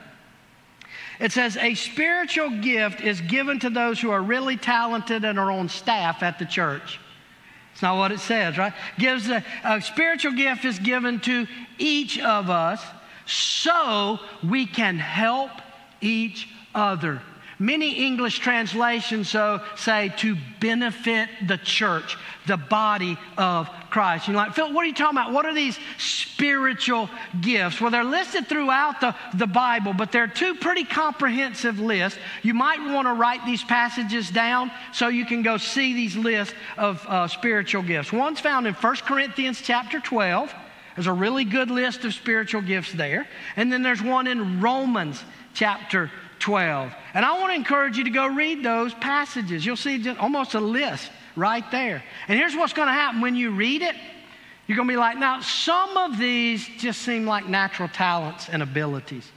It 1.21 1.33
says, 1.33 1.57
A 1.57 1.75
spiritual 1.75 2.51
gift 2.61 3.01
is 3.01 3.21
given 3.21 3.61
to 3.61 3.71
those 3.71 4.01
who 4.01 4.11
are 4.11 4.23
really 4.23 4.57
talented 4.57 5.25
and 5.25 5.39
are 5.39 5.51
on 5.51 5.69
staff 5.69 6.23
at 6.23 6.39
the 6.39 6.45
church. 6.45 6.99
It's 7.73 7.83
not 7.83 7.97
what 7.97 8.13
it 8.13 8.21
says, 8.21 8.59
right? 8.59 8.73
Gives 8.99 9.29
a, 9.29 9.43
a 9.65 9.81
spiritual 9.81 10.33
gift 10.33 10.65
is 10.65 10.79
given 10.79 11.21
to 11.21 11.47
each 11.79 12.19
of 12.19 12.51
us 12.51 12.85
so 13.27 14.19
we 14.49 14.67
can 14.67 14.99
help 14.99 15.51
each 16.01 16.49
other. 16.75 17.23
Many 17.63 18.07
English 18.07 18.41
translations 18.41 19.29
so 19.29 19.61
say 19.77 20.13
to 20.17 20.37
benefit 20.59 21.29
the 21.47 21.59
church, 21.59 22.17
the 22.49 22.57
body 22.57 23.17
of 23.39 23.71
Christ. 23.89 24.27
You're 24.27 24.37
like, 24.37 24.55
Phil, 24.55 24.73
what 24.73 24.83
are 24.83 24.89
you 24.89 24.95
talking 24.95 25.17
about? 25.17 25.33
What 25.33 25.47
are 25.47 25.55
these 25.55 25.79
spiritual 25.97 27.09
gifts? 27.41 27.81
Well, 27.81 27.93
they're 27.93 28.03
listed 28.03 28.49
throughout 28.49 29.01
the, 29.01 29.15
the 29.35 29.47
Bible, 29.47 29.93
but 29.93 30.11
they're 30.11 30.27
two 30.27 30.57
pretty 30.57 30.83
comprehensive 30.83 31.79
lists. 31.79 32.19
You 32.43 32.55
might 32.55 32.81
want 32.93 33.07
to 33.07 33.13
write 33.13 33.47
these 33.47 33.63
passages 33.63 34.29
down 34.29 34.73
so 34.93 35.07
you 35.07 35.25
can 35.25 35.43
go 35.43 35.57
see 35.57 35.95
these 35.95 36.17
lists 36.17 36.55
of 36.77 37.07
uh, 37.07 37.29
spiritual 37.29 37.83
gifts. 37.83 38.13
One's 38.13 38.41
found 38.41 38.67
in 38.67 38.75
1 38.75 38.97
Corinthians 39.07 39.63
chapter 39.63 40.01
12. 40.01 40.53
There's 40.95 41.07
a 41.07 41.13
really 41.13 41.45
good 41.45 41.71
list 41.71 42.05
of 42.05 42.15
spiritual 42.15 42.63
gifts 42.63 42.93
there. 42.93 43.27
And 43.57 43.73
then 43.73 43.83
there's 43.83 44.03
one 44.03 44.27
in 44.27 44.61
Romans 44.61 45.23
chapter 45.55 46.11
12. 46.39 46.93
And 47.15 47.25
I 47.25 47.39
want 47.39 47.53
to 47.53 47.57
encourage 47.57 47.97
you 47.99 48.05
to 48.05 48.11
go 48.11 48.27
read 48.27 48.65
those 48.65 48.95
passages. 48.95 49.65
You'll 49.65 49.77
see 49.77 50.09
almost 50.17 50.55
a 50.55 50.61
list 50.61 51.11
right 51.37 51.69
there. 51.71 52.03
And 52.29 52.39
here's 52.39 52.55
what's 52.55 52.73
going 52.73 52.89
to 52.89 52.93
happen 52.93 53.21
when 53.21 53.37
you 53.37 53.51
read 53.53 53.83
it 53.83 53.97
you're 54.67 54.77
going 54.77 54.89
to 54.89 54.93
be 54.93 54.99
like, 54.99 55.19
now, 55.19 55.41
some 55.41 55.97
of 55.97 56.19
these 56.19 56.67
just 56.79 57.03
seem 57.03 57.27
like 57.27 57.47
natural 57.47 57.89
talents 57.89 58.49
and 58.49 58.63
abilities 58.63 59.31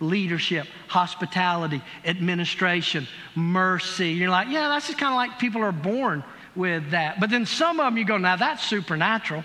leadership, 0.00 0.66
hospitality, 0.86 1.82
administration, 2.04 3.08
mercy. 3.34 4.10
You're 4.10 4.28
like, 4.28 4.48
yeah, 4.50 4.68
that's 4.68 4.86
just 4.86 4.98
kind 4.98 5.12
of 5.12 5.16
like 5.16 5.38
people 5.38 5.62
are 5.62 5.72
born 5.72 6.22
with 6.54 6.90
that. 6.90 7.18
But 7.18 7.30
then 7.30 7.46
some 7.46 7.80
of 7.80 7.86
them 7.86 7.96
you 7.96 8.04
go, 8.04 8.18
now 8.18 8.36
that's 8.36 8.62
supernatural 8.62 9.44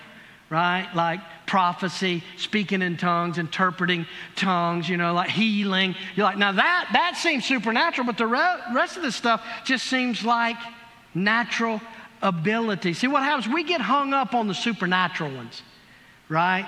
right? 0.50 0.90
Like 0.96 1.20
prophecy, 1.46 2.24
speaking 2.38 2.82
in 2.82 2.98
tongues, 2.98 3.38
interpreting 3.38 4.06
tongues, 4.36 4.88
you 4.88 4.98
know, 4.98 5.14
like 5.14 5.30
healing. 5.30 5.96
You're 6.16 6.26
like, 6.26 6.38
now 6.38 6.54
that, 6.54 6.90
that 6.94 7.18
seems 7.18 7.46
supernatural, 7.46 8.06
but 8.06 8.18
the 8.18 8.28
re- 8.28 8.60
rest 8.74 8.98
of 8.98 9.04
the 9.04 9.12
stuff 9.12 9.46
just 9.66 9.86
seems 9.86 10.24
like 10.24 10.58
natural 11.14 11.82
ability. 12.22 12.94
See 12.94 13.08
what 13.08 13.24
happens? 13.24 13.54
We 13.54 13.64
get 13.64 13.82
hung 13.82 14.14
up 14.14 14.34
on 14.34 14.48
the 14.48 14.54
supernatural 14.54 15.36
ones, 15.36 15.62
right? 16.30 16.66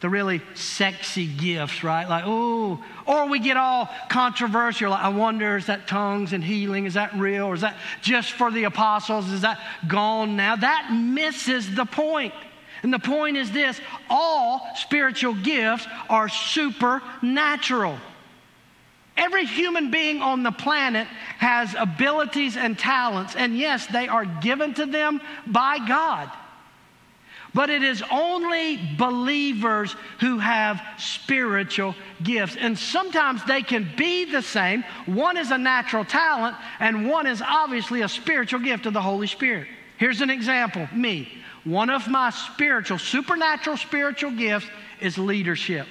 The 0.00 0.10
really 0.10 0.42
sexy 0.54 1.26
gifts, 1.26 1.82
right? 1.82 2.06
Like, 2.08 2.24
oh, 2.26 2.84
or 3.06 3.28
we 3.28 3.38
get 3.38 3.56
all 3.56 3.88
controversial. 4.10 4.90
Like, 4.90 5.02
I 5.02 5.08
wonder, 5.08 5.56
is 5.56 5.66
that 5.66 5.88
tongues 5.88 6.32
and 6.32 6.44
healing? 6.44 6.84
Is 6.84 6.94
that 6.94 7.14
real? 7.14 7.46
Or 7.46 7.54
is 7.54 7.62
that 7.62 7.76
just 8.02 8.32
for 8.32 8.50
the 8.50 8.64
apostles? 8.64 9.30
Is 9.30 9.40
that 9.40 9.58
gone 9.88 10.36
now? 10.36 10.56
That 10.56 10.90
misses 10.92 11.74
the 11.74 11.86
point. 11.86 12.34
And 12.86 12.94
the 12.94 13.00
point 13.00 13.36
is 13.36 13.50
this 13.50 13.80
all 14.08 14.64
spiritual 14.76 15.34
gifts 15.34 15.88
are 16.08 16.28
supernatural. 16.28 17.98
Every 19.16 19.44
human 19.44 19.90
being 19.90 20.22
on 20.22 20.44
the 20.44 20.52
planet 20.52 21.08
has 21.38 21.74
abilities 21.76 22.56
and 22.56 22.78
talents, 22.78 23.34
and 23.34 23.58
yes, 23.58 23.88
they 23.88 24.06
are 24.06 24.24
given 24.24 24.72
to 24.74 24.86
them 24.86 25.20
by 25.48 25.84
God. 25.84 26.30
But 27.52 27.70
it 27.70 27.82
is 27.82 28.04
only 28.08 28.78
believers 28.96 29.96
who 30.20 30.38
have 30.38 30.80
spiritual 30.96 31.96
gifts. 32.22 32.54
And 32.54 32.78
sometimes 32.78 33.44
they 33.46 33.62
can 33.62 33.90
be 33.96 34.30
the 34.30 34.42
same. 34.42 34.84
One 35.06 35.36
is 35.36 35.50
a 35.50 35.58
natural 35.58 36.04
talent, 36.04 36.56
and 36.78 37.08
one 37.08 37.26
is 37.26 37.42
obviously 37.42 38.02
a 38.02 38.08
spiritual 38.08 38.60
gift 38.60 38.86
of 38.86 38.92
the 38.92 39.02
Holy 39.02 39.26
Spirit. 39.26 39.66
Here's 39.98 40.20
an 40.20 40.30
example 40.30 40.88
me. 40.94 41.42
One 41.66 41.90
of 41.90 42.06
my 42.06 42.30
spiritual, 42.30 42.98
supernatural 42.98 43.76
spiritual 43.76 44.30
gifts 44.30 44.66
is 45.00 45.18
leadership. 45.18 45.88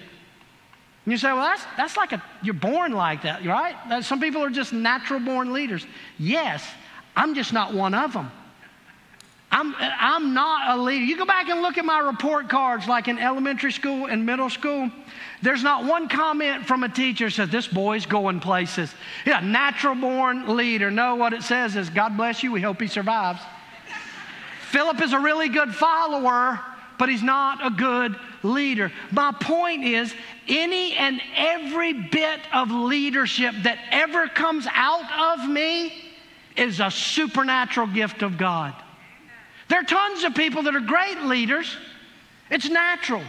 And 1.04 1.12
you 1.12 1.18
say, 1.18 1.34
well, 1.34 1.44
that's, 1.44 1.66
that's 1.76 1.98
like 1.98 2.14
a, 2.14 2.24
you're 2.42 2.54
born 2.54 2.94
like 2.94 3.24
that, 3.24 3.46
right? 3.46 4.02
Some 4.04 4.22
people 4.22 4.42
are 4.42 4.50
just 4.50 4.72
natural 4.72 5.20
born 5.20 5.52
leaders. 5.52 5.86
Yes, 6.18 6.66
I'm 7.14 7.36
just 7.36 7.52
not 7.52 7.74
one 7.74 7.94
of 7.94 8.14
them. 8.14 8.32
I'm, 9.52 9.76
I'm 9.78 10.34
not 10.34 10.78
a 10.78 10.82
leader. 10.82 11.04
You 11.04 11.18
go 11.18 11.26
back 11.26 11.50
and 11.50 11.62
look 11.62 11.78
at 11.78 11.86
my 11.86 12.00
report 12.00 12.50
cards, 12.50 12.88
like 12.88 13.10
in 13.10 13.20
elementary 13.20 13.72
school 13.72 14.06
and 14.06 14.26
middle 14.26 14.50
school. 14.50 14.90
There's 15.42 15.62
not 15.62 15.84
one 15.84 16.08
comment 16.08 16.66
from 16.66 16.84
a 16.84 16.90
teacher 16.90 17.30
says 17.30 17.50
this 17.50 17.68
boy's 17.68 18.06
going 18.06 18.40
places. 18.40 18.94
Yeah, 19.26 19.42
natural 19.42 19.96
born 19.96 20.56
leader. 20.56 20.90
No, 20.90 21.16
what 21.16 21.34
it 21.34 21.44
says 21.44 21.76
is, 21.76 21.90
God 21.90 22.16
bless 22.16 22.44
you. 22.44 22.54
We 22.54 22.62
hope 22.62 22.82
he 22.82 22.88
survives. 22.88 23.42
Philip 24.76 25.02
is 25.02 25.14
a 25.14 25.20
really 25.20 25.48
good 25.48 25.74
follower, 25.74 26.60
but 27.00 27.08
he's 27.08 27.24
not 27.24 27.66
a 27.66 27.70
good 27.70 28.14
leader. 28.44 28.92
My 29.10 29.32
point 29.32 29.86
is, 29.86 30.14
any 30.50 30.96
and 30.96 31.22
every 31.34 31.94
bit 31.94 32.42
of 32.54 32.70
leadership 32.72 33.56
that 33.64 33.80
ever 33.90 34.28
comes 34.28 34.68
out 34.74 35.40
of 35.40 35.50
me 35.50 35.94
is 36.58 36.82
a 36.82 36.92
supernatural 36.92 37.88
gift 37.88 38.22
of 38.22 38.38
God. 38.38 38.76
There 39.70 39.80
are 39.80 39.86
tons 39.86 40.26
of 40.26 40.36
people 40.36 40.64
that 40.64 40.76
are 40.76 40.82
great 40.82 41.22
leaders, 41.22 41.78
it's 42.52 42.70
natural. 42.70 43.24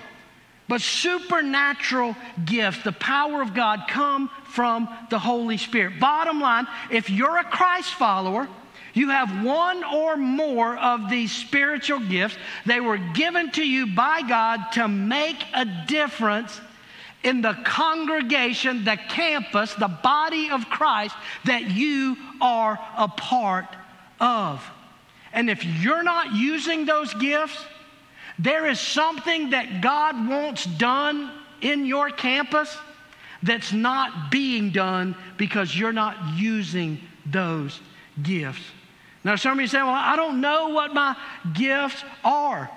But 0.67 0.81
supernatural 0.81 2.17
gifts, 2.45 2.83
the 2.83 2.91
power 2.91 3.41
of 3.41 3.55
God, 3.55 3.85
come 3.87 4.31
from 4.47 4.89
the 5.11 5.21
Holy 5.21 5.59
Spirit. 5.59 6.01
Bottom 6.01 6.41
line, 6.41 6.67
if 6.91 7.09
you're 7.09 7.39
a 7.39 7.45
Christ 7.45 7.95
follower, 7.95 8.49
you 8.97 9.11
have 9.11 9.45
one 9.45 9.85
or 9.85 10.17
more 10.17 10.75
of 10.79 11.11
these 11.11 11.31
spiritual 11.31 12.01
gifts. 12.01 12.39
They 12.65 12.81
were 12.81 12.97
given 12.97 13.51
to 13.53 13.63
you 13.63 13.95
by 13.95 14.23
God 14.23 14.73
to 14.73 14.89
make 14.89 15.37
a 15.53 15.67
difference 15.87 16.59
in 17.23 17.43
the 17.43 17.53
congregation, 17.63 18.85
the 18.85 18.97
campus, 18.97 19.75
the 19.75 19.89
body 19.89 20.49
of 20.49 20.71
Christ 20.71 21.15
that 21.45 21.71
you 21.71 22.17
are 22.41 22.79
a 22.97 23.07
part 23.07 23.67
of. 24.19 24.67
And 25.31 25.51
if 25.51 25.63
you're 25.63 26.03
not 26.03 26.35
using 26.35 26.87
those 26.87 27.13
gifts, 27.13 27.63
there 28.39 28.67
is 28.67 28.81
something 28.81 29.51
that 29.51 29.83
God 29.83 30.27
wants 30.27 30.65
done 30.65 31.31
in 31.61 31.85
your 31.85 32.09
campus 32.09 32.75
that's 33.43 33.75
not 33.75 34.31
being 34.31 34.71
done 34.71 35.15
because 35.37 35.79
you're 35.79 35.93
not 35.93 36.17
using 36.39 36.99
those 37.27 37.79
gifts. 38.23 38.63
Now, 39.27 39.35
some 39.35 39.59
of 39.59 39.61
you 39.61 39.67
say, 39.67 39.79
Well, 39.79 39.91
I 39.91 40.15
don't 40.15 40.41
know 40.41 40.69
what 40.69 40.95
my 40.95 41.17
gifts 41.53 42.05
are. 42.23 42.71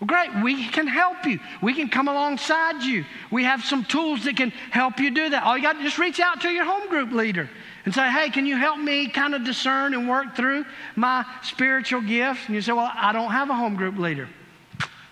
Well, 0.00 0.08
great. 0.08 0.42
We 0.42 0.66
can 0.66 0.88
help 0.88 1.24
you. 1.24 1.38
We 1.62 1.72
can 1.72 1.88
come 1.88 2.08
alongside 2.08 2.82
you. 2.82 3.04
We 3.30 3.44
have 3.44 3.62
some 3.62 3.84
tools 3.84 4.24
that 4.24 4.36
can 4.36 4.50
help 4.72 4.98
you 4.98 5.12
do 5.12 5.30
that. 5.30 5.44
All 5.44 5.56
you 5.56 5.62
got 5.62 5.74
to 5.74 5.78
do 5.78 5.86
is 5.86 5.96
reach 5.96 6.18
out 6.18 6.40
to 6.40 6.48
your 6.48 6.64
home 6.64 6.88
group 6.88 7.12
leader 7.12 7.48
and 7.84 7.94
say, 7.94 8.10
hey, 8.10 8.28
can 8.30 8.44
you 8.44 8.56
help 8.56 8.80
me 8.80 9.06
kind 9.06 9.36
of 9.36 9.44
discern 9.44 9.94
and 9.94 10.08
work 10.08 10.34
through 10.34 10.64
my 10.96 11.24
spiritual 11.44 12.00
gifts? 12.00 12.40
And 12.46 12.56
you 12.56 12.60
say, 12.60 12.72
well, 12.72 12.90
I 12.92 13.12
don't 13.12 13.30
have 13.30 13.48
a 13.50 13.54
home 13.54 13.76
group 13.76 13.96
leader. 13.96 14.28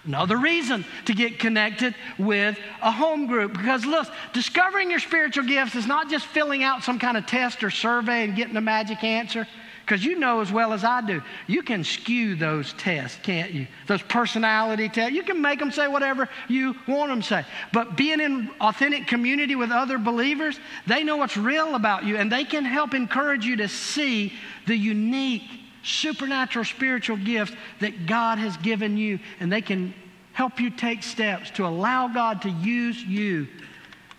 Another 0.05 0.37
reason 0.37 0.85
to 1.05 1.15
get 1.15 1.39
connected 1.39 1.95
with 2.19 2.59
a 2.83 2.91
home 2.91 3.29
group. 3.29 3.53
Because 3.53 3.87
look, 3.87 4.09
discovering 4.33 4.91
your 4.91 4.99
spiritual 4.99 5.45
gifts 5.45 5.77
is 5.77 5.87
not 5.87 6.11
just 6.11 6.27
filling 6.27 6.65
out 6.65 6.83
some 6.83 6.99
kind 6.99 7.17
of 7.17 7.25
test 7.27 7.63
or 7.63 7.71
survey 7.71 8.25
and 8.25 8.35
getting 8.35 8.57
a 8.57 8.61
magic 8.61 9.05
answer. 9.05 9.47
Because 9.85 10.05
you 10.05 10.19
know 10.19 10.41
as 10.41 10.53
well 10.53 10.73
as 10.73 10.85
I 10.85 11.01
do, 11.01 11.21
you 11.49 11.63
can 11.63 11.83
skew 11.83 12.37
those 12.37 12.73
tests, 12.75 13.19
can't 13.23 13.51
you? 13.51 13.67
Those 13.89 14.03
personality 14.03 14.89
tests. 14.89 15.13
You 15.13 15.25
can 15.25 15.43
make 15.43 15.59
them 15.59 15.73
say 15.73 15.89
whatever 15.89 16.29
you 16.49 16.77
want 16.87 17.11
them 17.11 17.21
to 17.21 17.27
say. 17.27 17.45
But 17.73 17.97
being 17.97 18.21
in 18.21 18.51
authentic 18.61 19.09
community 19.09 19.57
with 19.57 19.73
other 19.73 19.99
believers, 19.99 20.61
they 20.87 21.03
know 21.03 21.17
what's 21.17 21.37
real 21.37 21.75
about 21.75 22.05
you 22.05 22.17
and 22.17 22.31
they 22.31 22.45
can 22.45 22.65
help 22.65 22.95
encourage 22.95 23.45
you 23.45 23.57
to 23.57 23.69
see 23.69 24.33
the 24.67 24.77
unique 24.77 25.43
supernatural 25.83 26.65
spiritual 26.65 27.17
gifts 27.17 27.53
that 27.81 28.07
God 28.07 28.39
has 28.39 28.57
given 28.59 28.97
you. 28.97 29.19
And 29.41 29.53
they 29.53 29.63
can 29.63 29.93
help 30.33 30.61
you 30.61 30.71
take 30.71 31.03
steps 31.03 31.51
to 31.51 31.67
allow 31.67 32.07
God 32.07 32.43
to 32.43 32.51
use 32.51 33.03
you 33.03 33.49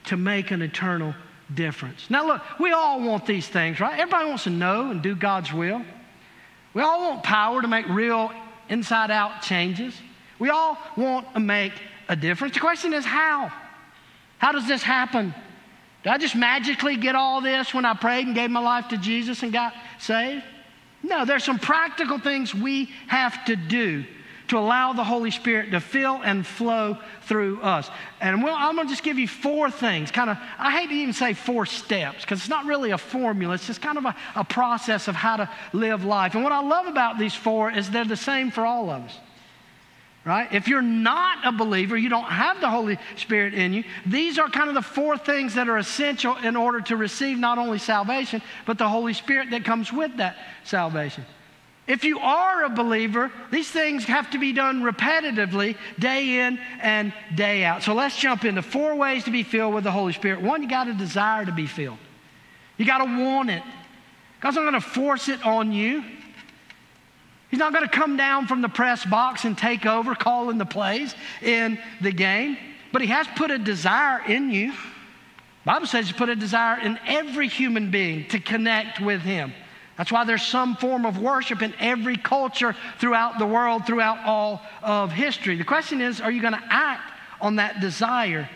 to 0.05 0.17
make 0.17 0.51
an 0.51 0.61
eternal 0.61 1.15
difference. 1.55 2.09
Now, 2.09 2.25
look, 2.27 2.41
we 2.59 2.71
all 2.71 3.01
want 3.01 3.25
these 3.25 3.47
things, 3.47 3.79
right? 3.79 3.99
Everybody 3.99 4.29
wants 4.29 4.43
to 4.45 4.49
know 4.49 4.91
and 4.91 5.01
do 5.01 5.15
God's 5.15 5.53
will. 5.53 5.81
We 6.73 6.81
all 6.81 7.09
want 7.09 7.23
power 7.23 7.61
to 7.61 7.67
make 7.67 7.87
real 7.87 8.31
inside 8.69 9.11
out 9.11 9.41
changes. 9.41 9.93
We 10.39 10.49
all 10.49 10.77
want 10.97 11.33
to 11.33 11.39
make 11.39 11.73
a 12.09 12.15
difference. 12.15 12.53
The 12.53 12.59
question 12.59 12.93
is 12.93 13.05
how? 13.05 13.51
How 14.37 14.51
does 14.51 14.67
this 14.67 14.83
happen? 14.83 15.33
Did 16.03 16.11
I 16.11 16.17
just 16.17 16.35
magically 16.35 16.97
get 16.97 17.15
all 17.15 17.39
this 17.39 17.73
when 17.73 17.85
I 17.85 17.93
prayed 17.93 18.25
and 18.27 18.35
gave 18.35 18.49
my 18.49 18.59
life 18.59 18.89
to 18.89 18.97
Jesus 18.97 19.41
and 19.43 19.53
got 19.53 19.73
saved? 19.99 20.43
No, 21.01 21.25
there's 21.25 21.43
some 21.43 21.59
practical 21.59 22.19
things 22.19 22.53
we 22.53 22.91
have 23.07 23.45
to 23.45 23.55
do 23.55 24.03
to 24.53 24.59
allow 24.59 24.93
the 24.93 25.03
Holy 25.03 25.31
Spirit 25.31 25.71
to 25.71 25.79
fill 25.79 26.21
and 26.23 26.45
flow 26.45 26.99
through 27.23 27.59
us. 27.61 27.89
And 28.21 28.43
we'll, 28.43 28.53
I'm 28.53 28.75
going 28.75 28.87
to 28.87 28.93
just 28.93 29.01
give 29.01 29.17
you 29.17 29.27
four 29.27 29.71
things. 29.71 30.11
Kind 30.11 30.29
of, 30.29 30.37
I 30.59 30.71
hate 30.71 30.89
to 30.89 30.93
even 30.93 31.13
say 31.13 31.33
four 31.33 31.65
steps 31.65 32.21
because 32.21 32.37
it's 32.39 32.49
not 32.49 32.65
really 32.65 32.91
a 32.91 32.97
formula. 32.99 33.55
It's 33.55 33.65
just 33.65 33.81
kind 33.81 33.97
of 33.97 34.05
a, 34.05 34.15
a 34.35 34.43
process 34.43 35.07
of 35.07 35.15
how 35.15 35.37
to 35.37 35.49
live 35.73 36.05
life. 36.05 36.35
And 36.35 36.43
what 36.43 36.53
I 36.53 36.61
love 36.61 36.85
about 36.85 37.17
these 37.17 37.33
four 37.33 37.71
is 37.71 37.89
they're 37.89 38.05
the 38.05 38.15
same 38.15 38.51
for 38.51 38.63
all 38.63 38.91
of 38.91 39.05
us. 39.05 39.17
Right? 40.23 40.53
If 40.53 40.67
you're 40.67 40.83
not 40.83 41.39
a 41.45 41.51
believer, 41.51 41.97
you 41.97 42.09
don't 42.09 42.23
have 42.23 42.61
the 42.61 42.69
Holy 42.69 42.99
Spirit 43.15 43.55
in 43.55 43.73
you, 43.73 43.83
these 44.05 44.37
are 44.37 44.49
kind 44.49 44.69
of 44.69 44.75
the 44.75 44.83
four 44.83 45.17
things 45.17 45.55
that 45.55 45.67
are 45.67 45.77
essential 45.77 46.37
in 46.37 46.55
order 46.55 46.79
to 46.81 46.95
receive 46.95 47.39
not 47.39 47.57
only 47.57 47.79
salvation, 47.79 48.43
but 48.67 48.77
the 48.77 48.87
Holy 48.87 49.13
Spirit 49.13 49.49
that 49.49 49.65
comes 49.65 49.91
with 49.91 50.15
that 50.17 50.37
salvation. 50.63 51.25
If 51.85 52.05
you 52.05 52.19
are 52.19 52.63
a 52.63 52.69
believer, 52.69 53.29
these 53.51 53.69
things 53.69 54.05
have 54.05 54.31
to 54.31 54.37
be 54.37 54.53
done 54.53 54.83
repetitively, 54.83 55.75
day 55.99 56.39
in 56.39 56.57
and 56.81 57.13
day 57.35 57.65
out. 57.65 57.83
So 57.83 57.93
let's 57.93 58.17
jump 58.17 58.45
into 58.45 58.61
four 58.61 58.95
ways 58.95 59.25
to 59.25 59.31
be 59.31 59.43
filled 59.43 59.73
with 59.73 59.83
the 59.83 59.91
Holy 59.91 60.13
Spirit. 60.13 60.41
One, 60.41 60.63
you 60.63 60.69
got 60.69 60.85
to 60.85 60.93
desire 60.93 61.45
to 61.45 61.51
be 61.51 61.67
filled, 61.67 61.97
you 62.77 62.85
got 62.85 62.99
to 62.99 63.23
want 63.23 63.49
it. 63.49 63.63
God's 64.39 64.57
not 64.57 64.63
going 64.63 64.73
to 64.73 64.81
force 64.81 65.29
it 65.29 65.45
on 65.45 65.71
you. 65.71 66.03
He's 67.49 67.59
not 67.59 67.71
going 67.71 67.87
to 67.87 67.91
come 67.91 68.17
down 68.17 68.47
from 68.47 68.61
the 68.61 68.67
press 68.67 69.05
box 69.05 69.45
and 69.45 69.57
take 69.57 69.85
over, 69.85 70.15
calling 70.15 70.57
the 70.57 70.65
plays 70.65 71.15
in 71.41 71.79
the 72.01 72.11
game. 72.11 72.57
But 72.91 73.01
He 73.01 73.07
has 73.09 73.27
put 73.35 73.51
a 73.51 73.57
desire 73.57 74.21
in 74.25 74.49
you. 74.49 74.71
The 74.71 74.77
Bible 75.65 75.87
says 75.87 76.07
He's 76.07 76.15
put 76.15 76.29
a 76.29 76.35
desire 76.35 76.81
in 76.81 76.99
every 77.05 77.47
human 77.47 77.91
being 77.91 78.27
to 78.29 78.39
connect 78.39 78.99
with 78.99 79.21
Him. 79.21 79.53
That's 80.03 80.11
why 80.11 80.25
there's 80.25 80.45
some 80.45 80.75
form 80.75 81.05
of 81.05 81.19
worship 81.19 81.61
in 81.61 81.73
every 81.79 82.17
culture 82.17 82.75
throughout 82.99 83.39
the 83.39 83.45
world, 83.45 83.85
throughout 83.85 84.19
all 84.25 84.61
of 84.81 85.13
history. 85.13 85.55
The 85.55 85.63
question 85.63 86.01
is 86.01 86.19
are 86.19 86.29
you 86.29 86.41
going 86.41 86.55
to 86.55 86.63
act 86.69 87.09
on 87.39 87.55
that 87.55 87.79
desire 87.79 88.49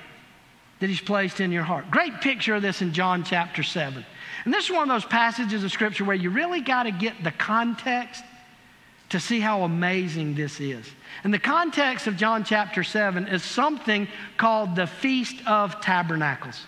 that 0.81 0.89
He's 0.89 0.99
placed 0.99 1.39
in 1.39 1.53
your 1.53 1.63
heart? 1.63 1.89
Great 1.89 2.19
picture 2.19 2.55
of 2.55 2.61
this 2.61 2.81
in 2.81 2.91
John 2.91 3.23
chapter 3.23 3.63
7. 3.63 4.05
And 4.43 4.53
this 4.53 4.65
is 4.65 4.71
one 4.71 4.81
of 4.81 4.93
those 4.93 5.09
passages 5.09 5.63
of 5.63 5.71
Scripture 5.71 6.03
where 6.03 6.17
you 6.17 6.31
really 6.31 6.59
got 6.59 6.83
to 6.83 6.91
get 6.91 7.23
the 7.23 7.31
context 7.31 8.25
to 9.07 9.17
see 9.17 9.39
how 9.39 9.61
amazing 9.61 10.35
this 10.35 10.59
is. 10.59 10.85
And 11.23 11.33
the 11.33 11.39
context 11.39 12.07
of 12.07 12.17
John 12.17 12.43
chapter 12.43 12.83
7 12.83 13.25
is 13.25 13.41
something 13.41 14.09
called 14.35 14.75
the 14.75 14.85
Feast 14.85 15.37
of 15.47 15.79
Tabernacles. 15.79 16.65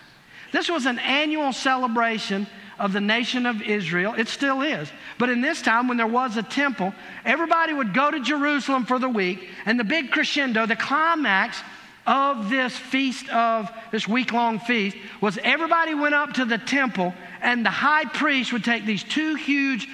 This 0.52 0.70
was 0.70 0.86
an 0.86 0.98
annual 1.00 1.52
celebration 1.52 2.46
of 2.80 2.92
the 2.94 3.00
nation 3.00 3.46
of 3.46 3.62
Israel. 3.62 4.14
It 4.16 4.26
still 4.26 4.62
is. 4.62 4.90
But 5.18 5.28
in 5.28 5.42
this 5.42 5.62
time, 5.62 5.86
when 5.86 5.98
there 5.98 6.06
was 6.06 6.36
a 6.36 6.42
temple, 6.42 6.94
everybody 7.24 7.72
would 7.72 7.94
go 7.94 8.10
to 8.10 8.18
Jerusalem 8.18 8.86
for 8.86 8.98
the 8.98 9.08
week, 9.08 9.48
and 9.66 9.78
the 9.78 9.84
big 9.84 10.10
crescendo, 10.10 10.66
the 10.66 10.74
climax 10.74 11.62
of 12.06 12.48
this 12.48 12.74
feast 12.74 13.28
of 13.28 13.70
this 13.92 14.08
week 14.08 14.32
long 14.32 14.58
feast 14.58 14.96
was 15.20 15.38
everybody 15.44 15.94
went 15.94 16.14
up 16.14 16.32
to 16.32 16.46
the 16.46 16.58
temple, 16.58 17.14
and 17.42 17.64
the 17.64 17.70
high 17.70 18.06
priest 18.06 18.52
would 18.52 18.64
take 18.64 18.86
these 18.86 19.04
two 19.04 19.34
huge 19.34 19.86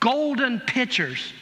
golden 0.00 0.58
pitchers 0.58 1.32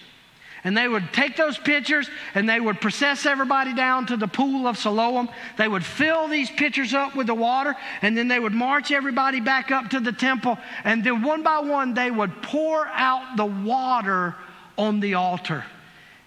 and 0.65 0.77
they 0.77 0.89
would 0.89 1.13
take 1.13 1.37
those 1.37 1.59
pitchers 1.59 2.09
and 2.35 2.49
they 2.49 2.61
would 2.61 2.81
process 2.81 3.27
everybody 3.27 3.75
down 3.75 4.07
to 4.07 4.17
the 4.17 4.29
pool 4.29 4.67
of 4.67 4.77
Siloam. 4.77 5.29
They 5.57 5.69
would 5.69 5.85
fill 5.85 6.29
these 6.29 6.51
pitchers 6.51 6.95
up 6.95 7.17
with 7.17 7.27
the 7.27 7.35
water, 7.35 7.75
and 8.03 8.17
then 8.17 8.29
they 8.29 8.39
would 8.39 8.53
march 8.53 8.91
everybody 8.91 9.41
back 9.41 9.71
up 9.71 9.91
to 9.91 10.01
the 10.01 10.13
temple. 10.13 10.59
And 10.85 11.03
then 11.03 11.23
one 11.23 11.43
by 11.43 11.61
one, 11.61 11.95
they 11.95 12.11
would 12.11 12.43
pour 12.43 12.87
out 12.89 13.37
the 13.37 13.47
water 13.47 14.35
on 14.77 15.01
the 15.01 15.15
altar. 15.15 15.65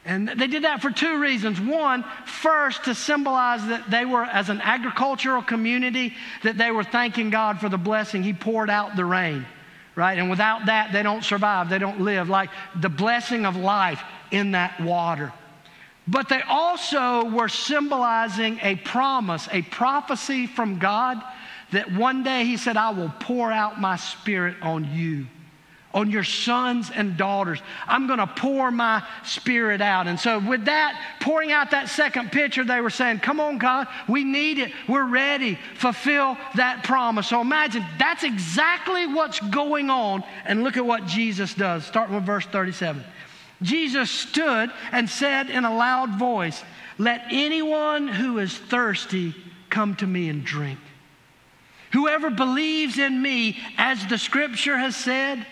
And 0.06 0.28
they 0.28 0.48
did 0.48 0.66
that 0.66 0.82
for 0.82 0.92
two 0.92 1.20
reasons. 1.20 1.62
One, 1.62 2.04
first, 2.26 2.86
to 2.86 2.96
symbolize 2.96 3.66
that 3.68 3.90
they 3.90 4.04
were, 4.04 4.24
as 4.24 4.50
an 4.50 4.60
agricultural 4.60 5.42
community, 5.44 6.14
that 6.44 6.58
they 6.58 6.72
were 6.72 6.84
thanking 6.84 7.30
God 7.30 7.60
for 7.60 7.70
the 7.70 7.78
blessing. 7.78 8.22
He 8.22 8.34
poured 8.34 8.70
out 8.70 8.98
the 8.98 9.06
rain, 9.06 9.46
right? 9.96 10.18
And 10.18 10.30
without 10.30 10.66
that, 10.66 10.92
they 10.92 11.04
don't 11.04 11.24
survive, 11.24 11.70
they 11.70 11.80
don't 11.80 12.02
live. 12.02 12.30
Like 12.30 12.50
the 12.80 12.90
blessing 12.90 13.46
of 13.46 13.56
life 13.56 14.02
in 14.32 14.52
that 14.52 14.80
water. 14.82 15.32
But 16.08 16.28
they 16.28 16.42
also 16.42 17.26
were 17.26 17.48
symbolizing 17.48 18.60
a 18.62 18.76
promise, 18.76 19.48
a 19.52 19.62
prophecy 19.62 20.48
from 20.48 20.80
God 20.80 21.22
that 21.72 21.92
one 21.92 22.24
day 22.24 22.46
He 22.46 22.58
said, 22.58 22.78
I 22.78 22.90
will 22.90 23.14
pour 23.20 23.52
out 23.52 23.80
my 23.80 23.96
spirit 23.96 24.58
on 24.62 24.90
you, 24.94 25.28
on 25.94 26.10
your 26.10 26.24
sons 26.24 26.90
and 26.94 27.18
daughters. 27.18 27.62
I'm 27.88 28.08
going 28.08 28.20
to 28.20 28.28
pour 28.28 28.72
my 28.72 29.04
spirit 29.24 29.82
out. 29.82 30.08
And 30.08 30.20
so, 30.20 30.40
with 30.40 30.66
that, 30.66 31.00
pouring 31.20 31.52
out 31.52 31.72
that 31.72 31.90
second 31.90 32.32
picture, 32.32 32.64
they 32.64 32.82
were 32.82 32.90
saying, 32.90 33.20
Come 33.20 33.40
on, 33.40 33.58
God, 33.58 33.88
we 34.08 34.24
need 34.24 34.58
it. 34.58 34.72
We're 34.88 35.08
ready. 35.08 35.58
Fulfill 35.78 36.38
that 36.56 36.84
promise. 36.84 37.28
So, 37.28 37.42
imagine 37.42 37.86
that's 38.00 38.24
exactly 38.24 39.08
what's 39.08 39.40
going 39.40 39.90
on. 39.90 40.24
And 40.46 40.64
look 40.64 40.78
at 40.78 40.86
what 40.86 41.06
Jesus 41.06 41.54
does. 41.54 41.86
Starting 41.86 42.16
with 42.16 42.26
verse 42.26 42.46
37. 42.46 43.04
Jesus 43.62 44.10
stood 44.10 44.72
and 44.92 45.10
said 45.10 45.50
in 45.50 45.64
a 45.64 45.74
loud 45.74 46.18
voice, 46.18 46.64
Let 46.98 47.24
anyone 47.30 48.08
who 48.08 48.40
is 48.40 48.58
thirsty 48.58 49.36
come 49.70 49.96
to 49.98 50.08
me 50.08 50.30
and 50.30 50.44
drink. 50.44 50.80
Whoever 51.94 52.32
believes 52.32 52.98
in 52.98 53.22
me, 53.22 53.60
as 53.78 54.06
the 54.08 54.18
scripture 54.18 54.78
has 54.78 54.96
said, 54.96 55.46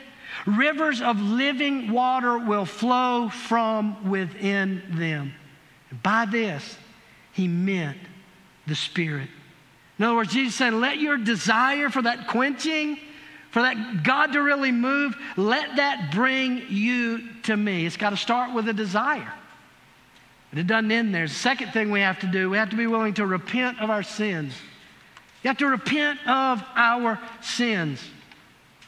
rivers 0.45 1.01
of 1.01 1.19
living 1.19 1.91
water 1.91 2.37
will 2.37 2.65
flow 2.65 3.29
from 3.29 4.09
within 4.09 4.83
them. 4.89 5.33
By 6.03 6.25
this, 6.25 6.77
he 7.33 7.47
meant 7.47 7.97
the 8.67 8.75
Spirit. 8.75 9.29
In 9.99 10.05
other 10.05 10.15
words, 10.15 10.33
Jesus 10.33 10.55
said, 10.55 10.73
Let 10.73 10.99
your 10.99 11.17
desire 11.17 11.89
for 11.89 12.01
that 12.01 12.27
quenching, 12.27 12.97
for 13.51 13.61
that 13.61 14.03
God 14.03 14.33
to 14.33 14.41
really 14.41 14.71
move, 14.71 15.15
let 15.37 15.75
that 15.75 16.11
bring 16.11 16.63
you 16.69 17.27
to 17.43 17.55
me. 17.55 17.85
It's 17.85 17.97
got 17.97 18.11
to 18.11 18.17
start 18.17 18.53
with 18.53 18.67
a 18.67 18.73
desire. 18.73 19.33
But 20.49 20.59
it 20.59 20.67
doesn't 20.67 20.91
end 20.91 21.13
there. 21.13 21.27
The 21.27 21.33
second 21.33 21.71
thing 21.71 21.91
we 21.91 22.01
have 22.01 22.19
to 22.19 22.27
do, 22.27 22.49
we 22.49 22.57
have 22.57 22.69
to 22.71 22.75
be 22.75 22.87
willing 22.87 23.13
to 23.15 23.25
repent 23.25 23.79
of 23.79 23.89
our 23.89 24.03
sins. 24.03 24.53
You 25.43 25.47
have 25.47 25.57
to 25.57 25.67
repent 25.67 26.19
of 26.27 26.63
our 26.75 27.19
sins. 27.41 28.01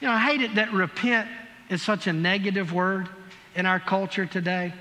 You 0.02 0.08
know, 0.08 0.14
I 0.14 0.20
hate 0.20 0.42
it 0.42 0.56
that 0.56 0.74
repent 0.74 1.30
is 1.74 1.82
such 1.82 2.08
a 2.08 2.14
negative 2.14 2.72
word 2.72 3.10
in 3.56 3.66
our 3.66 3.80
culture 3.80 4.26
today. 4.26 4.74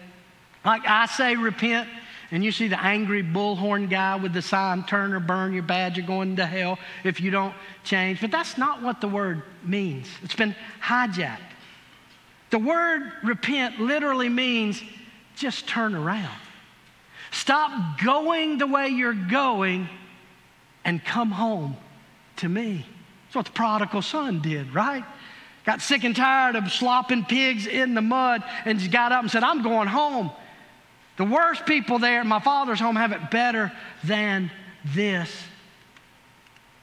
Like 0.65 0.83
I 0.87 1.07
say, 1.07 1.35
repent, 1.35 1.89
and 2.31 2.45
you 2.45 2.53
see 2.53 2.69
the 2.69 2.81
angry 2.81 3.23
bullhorn 3.23 3.91
guy 3.91 4.17
with 4.17 4.33
the 4.33 4.43
sign, 4.43 4.85
turn 4.85 5.13
or 5.13 5.21
burn 5.21 5.53
your 5.53 5.65
badge, 5.65 5.97
you're 5.97 6.07
going 6.07 6.37
to 6.37 6.47
hell 6.47 6.79
if 7.05 7.21
you 7.21 7.31
don't 7.31 7.55
change. 7.85 8.21
But 8.21 8.31
that's 8.31 8.57
not 8.57 8.83
what 8.83 9.01
the 9.01 9.09
word 9.09 9.43
means. 9.65 10.09
It's 10.23 10.35
been 10.35 10.55
hijacked. 10.81 11.41
The 12.51 12.59
word 12.59 13.13
repent 13.23 13.81
literally 13.81 14.29
means 14.29 14.83
just 15.37 15.67
turn 15.67 15.95
around. 15.95 16.39
Stop 17.33 17.99
going 18.01 18.59
the 18.59 18.67
way 18.67 18.89
you're 18.89 19.15
going 19.15 19.89
and 20.85 21.05
come 21.05 21.31
home 21.31 21.77
to 22.37 22.49
me. 22.49 22.87
That's 23.25 23.37
what 23.37 23.47
the 23.47 23.53
prodigal 23.53 24.03
son 24.03 24.41
did, 24.41 24.75
right? 24.75 25.05
Got 25.65 25.81
sick 25.81 26.05
and 26.05 26.17
tired 26.17 26.57
of 26.57 26.73
slopping 26.73 27.25
pigs 27.25 27.67
in 27.67 27.95
the 27.95 28.03
mud 28.03 28.43
and 28.65 28.79
just 28.79 28.91
got 28.91 29.13
up 29.13 29.23
and 29.23 29.31
said, 29.31 29.45
I'm 29.45 29.63
going 29.63 29.89
home. 29.89 30.31
The 31.17 31.25
worst 31.25 31.67
people 31.67 31.99
there 31.99 32.21
at 32.21 32.27
my 32.27 32.41
father's 32.41 32.81
home 32.81 32.97
have 32.97 33.13
it 33.13 33.31
better 33.31 33.71
than 34.03 34.51
this. 34.85 35.31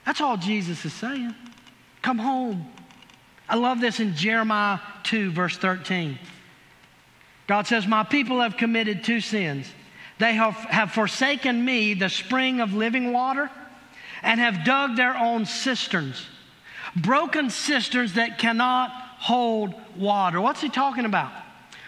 That's 0.05 0.21
all 0.21 0.37
Jesus 0.37 0.85
is 0.85 0.93
saying. 0.93 1.35
Come 2.01 2.19
home. 2.19 2.71
I 3.49 3.55
love 3.55 3.81
this 3.81 3.99
in 3.99 4.15
Jeremiah 4.15 4.79
2, 5.03 5.31
verse 5.31 5.57
13. 5.57 6.17
God 7.47 7.67
says, 7.67 7.87
My 7.87 8.03
people 8.03 8.41
have 8.41 8.57
committed 8.57 9.03
two 9.03 9.21
sins. 9.21 9.67
They 10.19 10.33
have, 10.33 10.55
have 10.55 10.91
forsaken 10.91 11.63
me, 11.63 11.95
the 11.95 12.09
spring 12.09 12.61
of 12.61 12.73
living 12.73 13.11
water, 13.11 13.49
and 14.21 14.39
have 14.39 14.63
dug 14.63 14.95
their 14.95 15.17
own 15.17 15.45
cisterns, 15.45 16.25
broken 16.95 17.49
cisterns 17.49 18.13
that 18.13 18.37
cannot 18.37 18.91
hold 18.91 19.73
water. 19.95 20.39
What's 20.41 20.61
he 20.61 20.69
talking 20.69 21.05
about? 21.05 21.31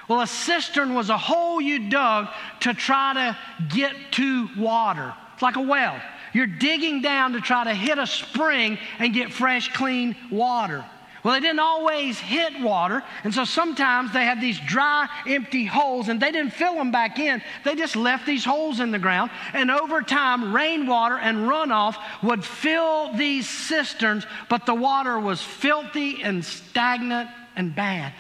Well, 0.08 0.22
a 0.22 0.28
cistern 0.28 0.94
was 0.94 1.10
a 1.10 1.18
hole 1.18 1.62
you 1.62 1.90
dug 1.90 2.28
to 2.62 2.74
try 2.74 3.14
to 3.14 3.38
get 3.74 3.96
to 4.12 4.50
water. 4.58 5.14
It's 5.34 5.42
like 5.42 5.56
a 5.56 5.62
well. 5.62 6.02
You're 6.34 6.48
digging 6.48 7.02
down 7.02 7.34
to 7.34 7.42
try 7.42 7.64
to 7.64 7.74
hit 7.74 7.98
a 7.98 8.08
spring 8.08 8.78
and 9.00 9.14
get 9.14 9.32
fresh, 9.32 9.72
clean 9.74 10.16
water. 10.30 10.86
Well, 11.24 11.36
they 11.36 11.40
didn't 11.40 11.60
always 11.60 12.18
hit 12.20 12.60
water, 12.62 13.04
and 13.24 13.34
so 13.34 13.46
sometimes 13.46 14.12
they 14.12 14.24
had 14.24 14.42
these 14.42 14.60
dry, 14.60 15.08
empty 15.28 15.66
holes, 15.66 16.10
and 16.10 16.20
they 16.20 16.32
didn't 16.32 16.54
fill 16.54 16.76
them 16.76 16.92
back 16.92 17.20
in. 17.20 17.44
They 17.64 17.76
just 17.76 17.96
left 17.96 18.26
these 18.26 18.44
holes 18.44 18.80
in 18.80 18.90
the 18.90 18.98
ground, 18.98 19.30
and 19.54 19.70
over 19.70 20.02
time, 20.02 20.56
rainwater 20.56 21.18
and 21.18 21.48
runoff 21.50 21.96
would 22.24 22.44
fill 22.44 23.14
these 23.14 23.48
cisterns, 23.48 24.26
but 24.50 24.66
the 24.66 24.74
water 24.74 25.20
was 25.20 25.42
filthy 25.42 26.24
and 26.24 26.44
stagnant 26.44 27.30
and 27.56 27.76
bad. 27.76 28.14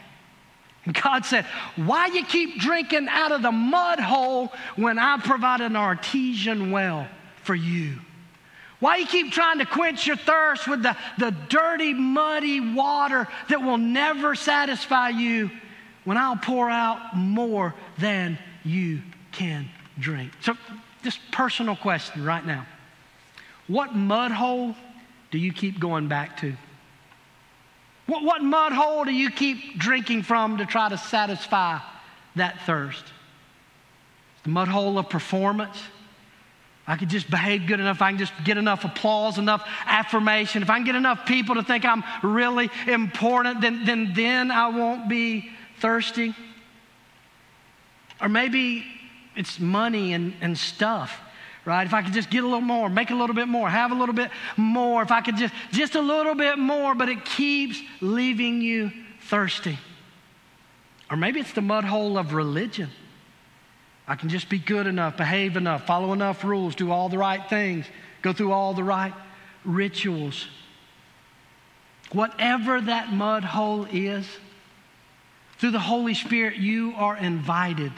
And 0.85 0.99
God 0.99 1.25
said, 1.25 1.45
Why 1.75 2.07
you 2.07 2.23
keep 2.25 2.59
drinking 2.59 3.07
out 3.09 3.31
of 3.31 3.41
the 3.41 3.51
mud 3.51 3.99
hole 3.99 4.51
when 4.75 4.99
I 4.99 5.17
provided 5.17 5.65
an 5.65 5.75
artesian 5.75 6.71
well 6.71 7.07
for 7.43 7.55
you? 7.55 7.99
Why 8.81 8.97
you 8.97 9.05
keep 9.05 9.31
trying 9.31 9.59
to 9.59 9.65
quench 9.65 10.07
your 10.07 10.15
thirst 10.15 10.67
with 10.67 10.81
the, 10.81 10.97
the 11.19 11.29
dirty, 11.49 11.93
muddy 11.93 12.73
water 12.73 13.27
that 13.47 13.61
will 13.61 13.77
never 13.77 14.33
satisfy 14.33 15.09
you 15.09 15.51
when 16.03 16.17
I'll 16.17 16.35
pour 16.35 16.67
out 16.67 17.15
more 17.15 17.75
than 17.99 18.39
you 18.65 19.01
can 19.31 19.69
drink? 19.99 20.31
So, 20.41 20.57
just 21.03 21.19
personal 21.31 21.75
question 21.75 22.25
right 22.25 22.43
now. 22.43 22.65
What 23.67 23.95
mud 23.95 24.31
hole 24.31 24.75
do 25.29 25.37
you 25.37 25.53
keep 25.53 25.79
going 25.79 26.07
back 26.07 26.37
to? 26.41 26.55
What, 28.07 28.23
what 28.23 28.41
mud 28.41 28.73
hole 28.73 29.05
do 29.05 29.13
you 29.13 29.29
keep 29.29 29.77
drinking 29.77 30.23
from 30.23 30.57
to 30.57 30.65
try 30.65 30.89
to 30.89 30.97
satisfy 30.97 31.79
that 32.35 32.59
thirst? 32.65 33.05
The 34.41 34.49
mud 34.49 34.69
hole 34.69 34.97
of 34.97 35.07
performance? 35.07 35.77
I 36.87 36.97
could 36.97 37.09
just 37.09 37.29
behave 37.29 37.67
good 37.67 37.79
enough, 37.79 38.01
I 38.01 38.09
can 38.09 38.17
just 38.17 38.33
get 38.43 38.57
enough 38.57 38.83
applause, 38.83 39.37
enough 39.37 39.67
affirmation, 39.85 40.63
if 40.63 40.69
I 40.69 40.75
can 40.75 40.85
get 40.85 40.95
enough 40.95 41.25
people 41.25 41.55
to 41.55 41.63
think 41.63 41.85
I'm 41.85 42.03
really 42.23 42.69
important, 42.87 43.61
then, 43.61 43.85
then, 43.85 44.13
then 44.15 44.51
I 44.51 44.67
won't 44.69 45.07
be 45.07 45.51
thirsty. 45.79 46.33
Or 48.19 48.29
maybe 48.29 48.85
it's 49.35 49.59
money 49.59 50.13
and, 50.13 50.33
and 50.41 50.57
stuff, 50.57 51.19
right? 51.65 51.85
If 51.85 51.93
I 51.93 52.01
could 52.01 52.13
just 52.13 52.29
get 52.29 52.43
a 52.43 52.47
little 52.47 52.61
more, 52.61 52.89
make 52.89 53.11
a 53.11 53.15
little 53.15 53.35
bit 53.35 53.47
more, 53.47 53.69
have 53.69 53.91
a 53.91 53.95
little 53.95 54.15
bit 54.15 54.31
more, 54.57 55.01
if 55.01 55.11
I 55.11 55.21
could 55.21 55.37
just, 55.37 55.53
just 55.71 55.95
a 55.95 56.01
little 56.01 56.35
bit 56.35 56.57
more, 56.57 56.95
but 56.95 57.09
it 57.09 57.25
keeps 57.25 57.79
leaving 58.01 58.61
you 58.61 58.91
thirsty. 59.21 59.77
Or 61.09 61.17
maybe 61.17 61.39
it's 61.39 61.53
the 61.53 61.61
mud 61.61 61.83
hole 61.83 62.17
of 62.17 62.33
religion. 62.33 62.89
I 64.11 64.15
can 64.15 64.27
just 64.27 64.49
be 64.49 64.59
good 64.59 64.87
enough, 64.87 65.15
behave 65.15 65.55
enough, 65.55 65.87
follow 65.87 66.11
enough 66.11 66.43
rules, 66.43 66.75
do 66.75 66.91
all 66.91 67.07
the 67.07 67.17
right 67.17 67.49
things, 67.49 67.85
go 68.21 68.33
through 68.33 68.51
all 68.51 68.73
the 68.73 68.83
right 68.83 69.13
rituals. 69.63 70.49
Whatever 72.11 72.81
that 72.81 73.13
mud 73.13 73.45
hole 73.45 73.85
is, 73.85 74.27
through 75.59 75.71
the 75.71 75.79
Holy 75.79 76.13
Spirit, 76.13 76.57
you 76.57 76.93
are 76.97 77.15
invited 77.15 77.93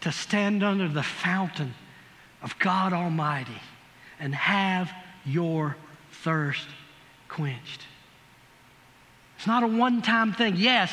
to 0.00 0.10
stand 0.10 0.64
under 0.64 0.88
the 0.88 1.04
fountain 1.04 1.72
of 2.42 2.58
God 2.58 2.92
Almighty 2.92 3.62
and 4.18 4.34
have 4.34 4.90
your 5.24 5.76
thirst 6.10 6.66
quenched. 7.28 7.82
It's 9.36 9.46
not 9.46 9.62
a 9.62 9.68
one 9.68 10.02
time 10.02 10.32
thing. 10.32 10.56
Yes, 10.56 10.92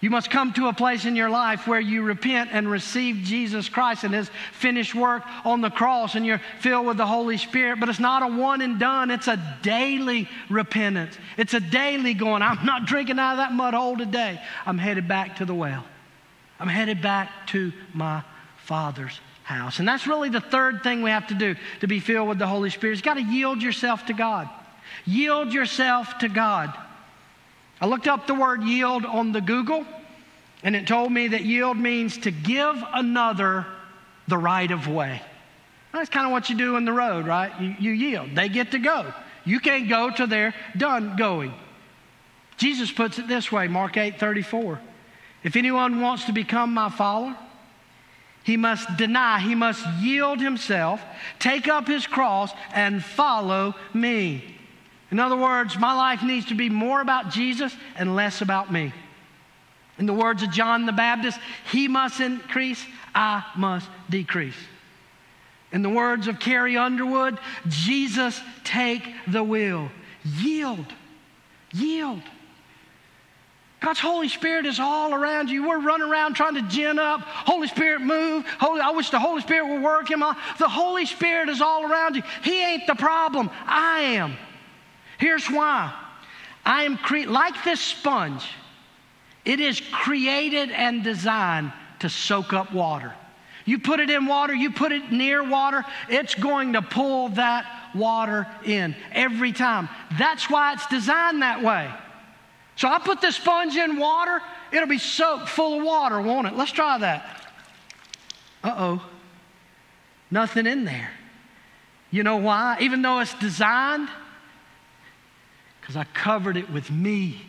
you 0.00 0.08
must 0.08 0.30
come 0.30 0.52
to 0.54 0.68
a 0.68 0.72
place 0.72 1.04
in 1.04 1.14
your 1.14 1.28
life 1.28 1.66
where 1.66 1.80
you 1.80 2.02
repent 2.02 2.50
and 2.52 2.70
receive 2.70 3.16
Jesus 3.16 3.68
Christ 3.68 4.02
and 4.02 4.14
His 4.14 4.30
finished 4.52 4.94
work 4.94 5.22
on 5.44 5.60
the 5.60 5.68
cross, 5.68 6.14
and 6.14 6.24
you're 6.24 6.40
filled 6.60 6.86
with 6.86 6.96
the 6.96 7.06
Holy 7.06 7.36
Spirit. 7.36 7.78
But 7.78 7.90
it's 7.90 8.00
not 8.00 8.22
a 8.22 8.34
one 8.34 8.62
and 8.62 8.80
done, 8.80 9.10
it's 9.10 9.28
a 9.28 9.58
daily 9.62 10.26
repentance. 10.48 11.18
It's 11.36 11.52
a 11.52 11.60
daily 11.60 12.14
going, 12.14 12.40
I'm 12.40 12.64
not 12.64 12.86
drinking 12.86 13.18
out 13.18 13.32
of 13.32 13.38
that 13.38 13.52
mud 13.52 13.74
hole 13.74 13.96
today. 13.96 14.40
I'm 14.64 14.78
headed 14.78 15.06
back 15.06 15.36
to 15.36 15.44
the 15.44 15.54
well. 15.54 15.84
I'm 16.58 16.68
headed 16.68 17.02
back 17.02 17.46
to 17.48 17.72
my 17.92 18.22
Father's 18.64 19.20
house. 19.42 19.80
And 19.80 19.88
that's 19.88 20.06
really 20.06 20.30
the 20.30 20.40
third 20.40 20.82
thing 20.82 21.02
we 21.02 21.10
have 21.10 21.26
to 21.26 21.34
do 21.34 21.56
to 21.80 21.86
be 21.86 22.00
filled 22.00 22.28
with 22.28 22.38
the 22.38 22.46
Holy 22.46 22.70
Spirit. 22.70 22.94
You've 22.94 23.02
got 23.02 23.14
to 23.14 23.22
yield 23.22 23.62
yourself 23.62 24.06
to 24.06 24.14
God. 24.14 24.48
Yield 25.04 25.52
yourself 25.52 26.18
to 26.18 26.28
God. 26.28 26.72
I 27.80 27.86
looked 27.86 28.06
up 28.06 28.26
the 28.26 28.34
word 28.34 28.62
yield 28.62 29.04
on 29.04 29.32
the 29.32 29.40
Google, 29.40 29.86
and 30.62 30.76
it 30.76 30.86
told 30.86 31.10
me 31.10 31.28
that 31.28 31.44
yield 31.44 31.78
means 31.78 32.18
to 32.18 32.30
give 32.30 32.76
another 32.92 33.66
the 34.28 34.36
right 34.36 34.70
of 34.70 34.86
way. 34.86 35.22
That's 35.92 36.10
kind 36.10 36.26
of 36.26 36.32
what 36.32 36.50
you 36.50 36.56
do 36.56 36.76
in 36.76 36.84
the 36.84 36.92
road, 36.92 37.26
right? 37.26 37.52
You, 37.60 37.74
you 37.78 37.90
yield. 37.92 38.34
They 38.34 38.48
get 38.48 38.72
to 38.72 38.78
go. 38.78 39.12
You 39.44 39.58
can't 39.60 39.88
go 39.88 40.10
till 40.10 40.26
they're 40.26 40.54
done 40.76 41.16
going. 41.16 41.52
Jesus 42.56 42.92
puts 42.92 43.18
it 43.18 43.26
this 43.26 43.50
way 43.50 43.68
Mark 43.68 43.96
8 43.96 44.20
34. 44.20 44.78
If 45.42 45.56
anyone 45.56 46.00
wants 46.00 46.26
to 46.26 46.32
become 46.32 46.74
my 46.74 46.90
follower, 46.90 47.36
he 48.44 48.56
must 48.56 48.96
deny, 48.96 49.40
he 49.40 49.54
must 49.54 49.86
yield 50.00 50.40
himself, 50.40 51.02
take 51.38 51.68
up 51.68 51.86
his 51.86 52.06
cross, 52.06 52.52
and 52.72 53.02
follow 53.02 53.74
me. 53.94 54.56
In 55.10 55.18
other 55.18 55.36
words, 55.36 55.76
my 55.78 55.92
life 55.92 56.22
needs 56.22 56.46
to 56.46 56.54
be 56.54 56.68
more 56.68 57.00
about 57.00 57.30
Jesus 57.30 57.74
and 57.96 58.14
less 58.14 58.42
about 58.42 58.72
me. 58.72 58.92
In 59.98 60.06
the 60.06 60.14
words 60.14 60.42
of 60.42 60.50
John 60.50 60.86
the 60.86 60.92
Baptist, 60.92 61.38
he 61.70 61.88
must 61.88 62.20
increase, 62.20 62.84
I 63.14 63.44
must 63.56 63.88
decrease. 64.08 64.56
In 65.72 65.82
the 65.82 65.90
words 65.90 66.26
of 66.26 66.40
Carrie 66.40 66.76
Underwood, 66.76 67.38
Jesus, 67.68 68.40
take 68.64 69.02
the 69.26 69.42
wheel. 69.42 69.90
Yield. 70.24 70.86
Yield. 71.72 72.22
God's 73.80 74.00
Holy 74.00 74.28
Spirit 74.28 74.66
is 74.66 74.78
all 74.78 75.14
around 75.14 75.48
you. 75.48 75.66
We're 75.66 75.80
running 75.80 76.08
around 76.08 76.34
trying 76.34 76.54
to 76.54 76.62
gin 76.62 76.98
up. 76.98 77.22
Holy 77.22 77.66
Spirit, 77.66 78.00
move. 78.02 78.44
Holy, 78.58 78.80
I 78.80 78.90
wish 78.90 79.10
the 79.10 79.18
Holy 79.18 79.40
Spirit 79.40 79.68
would 79.68 79.82
work 79.82 80.10
my. 80.16 80.36
The 80.58 80.68
Holy 80.68 81.06
Spirit 81.06 81.48
is 81.48 81.62
all 81.62 81.90
around 81.90 82.16
you. 82.16 82.22
He 82.42 82.62
ain't 82.62 82.86
the 82.86 82.94
problem. 82.94 83.48
I 83.66 84.00
am. 84.00 84.36
Here's 85.20 85.46
why 85.48 85.92
I 86.64 86.84
am 86.84 86.96
cre- 86.96 87.26
like 87.26 87.62
this 87.62 87.80
sponge, 87.80 88.42
it 89.44 89.60
is 89.60 89.80
created 89.92 90.70
and 90.70 91.04
designed 91.04 91.72
to 92.00 92.08
soak 92.08 92.54
up 92.54 92.72
water. 92.72 93.14
You 93.66 93.78
put 93.78 94.00
it 94.00 94.08
in 94.08 94.24
water, 94.24 94.54
you 94.54 94.70
put 94.70 94.92
it 94.92 95.12
near 95.12 95.46
water, 95.46 95.84
it's 96.08 96.34
going 96.34 96.72
to 96.72 96.82
pull 96.82 97.28
that 97.30 97.90
water 97.94 98.46
in 98.64 98.96
every 99.12 99.52
time. 99.52 99.90
That's 100.18 100.48
why 100.48 100.72
it's 100.72 100.86
designed 100.86 101.42
that 101.42 101.62
way. 101.62 101.90
So 102.76 102.88
I 102.88 102.98
put 102.98 103.20
this 103.20 103.36
sponge 103.36 103.76
in 103.76 103.98
water, 103.98 104.40
it'll 104.72 104.88
be 104.88 104.96
soaked 104.96 105.50
full 105.50 105.80
of 105.80 105.84
water, 105.84 106.20
won't 106.22 106.46
it? 106.46 106.54
Let's 106.54 106.72
try 106.72 106.96
that. 106.96 107.46
Uh 108.64 108.74
oh, 108.78 109.06
nothing 110.30 110.66
in 110.66 110.86
there. 110.86 111.10
You 112.10 112.22
know 112.22 112.38
why? 112.38 112.78
Even 112.80 113.02
though 113.02 113.20
it's 113.20 113.34
designed, 113.34 114.08
because 115.90 116.06
I 116.08 116.12
covered 116.14 116.56
it 116.56 116.70
with 116.70 116.88
me, 116.88 117.42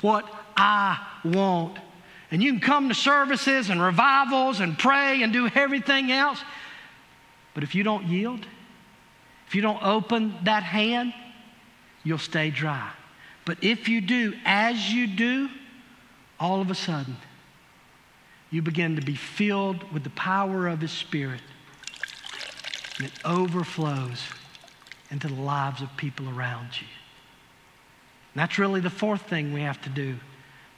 what 0.00 0.24
I 0.56 0.98
want 1.26 1.78
And 2.30 2.42
you 2.42 2.52
can 2.52 2.60
come 2.60 2.88
to 2.88 2.94
services 2.94 3.68
and 3.68 3.80
revivals 3.80 4.60
and 4.60 4.78
pray 4.78 5.22
and 5.22 5.32
do 5.32 5.48
everything 5.54 6.10
else. 6.10 6.42
But 7.54 7.62
if 7.62 7.74
you 7.74 7.82
don't 7.82 8.06
yield, 8.06 8.46
if 9.46 9.54
you 9.54 9.60
don't 9.60 9.82
open 9.82 10.34
that 10.44 10.62
hand, 10.62 11.12
you'll 12.02 12.18
stay 12.18 12.50
dry. 12.50 12.90
But 13.44 13.62
if 13.62 13.88
you 13.88 14.00
do, 14.00 14.34
as 14.44 14.90
you 14.90 15.06
do, 15.06 15.48
all 16.40 16.60
of 16.60 16.70
a 16.70 16.74
sudden, 16.74 17.16
you 18.50 18.62
begin 18.62 18.96
to 18.96 19.02
be 19.02 19.14
filled 19.14 19.92
with 19.92 20.02
the 20.02 20.10
power 20.10 20.66
of 20.66 20.80
His 20.80 20.92
Spirit. 20.92 21.42
And 22.98 23.06
it 23.06 23.12
overflows 23.24 24.22
into 25.10 25.28
the 25.28 25.34
lives 25.34 25.82
of 25.82 25.94
people 25.96 26.28
around 26.28 26.80
you. 26.80 26.86
That's 28.36 28.58
really 28.58 28.80
the 28.80 28.90
fourth 28.90 29.22
thing 29.22 29.52
we 29.52 29.62
have 29.62 29.80
to 29.82 29.88
do 29.88 30.16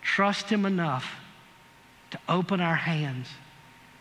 trust 0.00 0.48
Him 0.48 0.64
enough 0.64 1.16
to 2.12 2.18
open 2.28 2.60
our 2.60 2.76
hands 2.76 3.28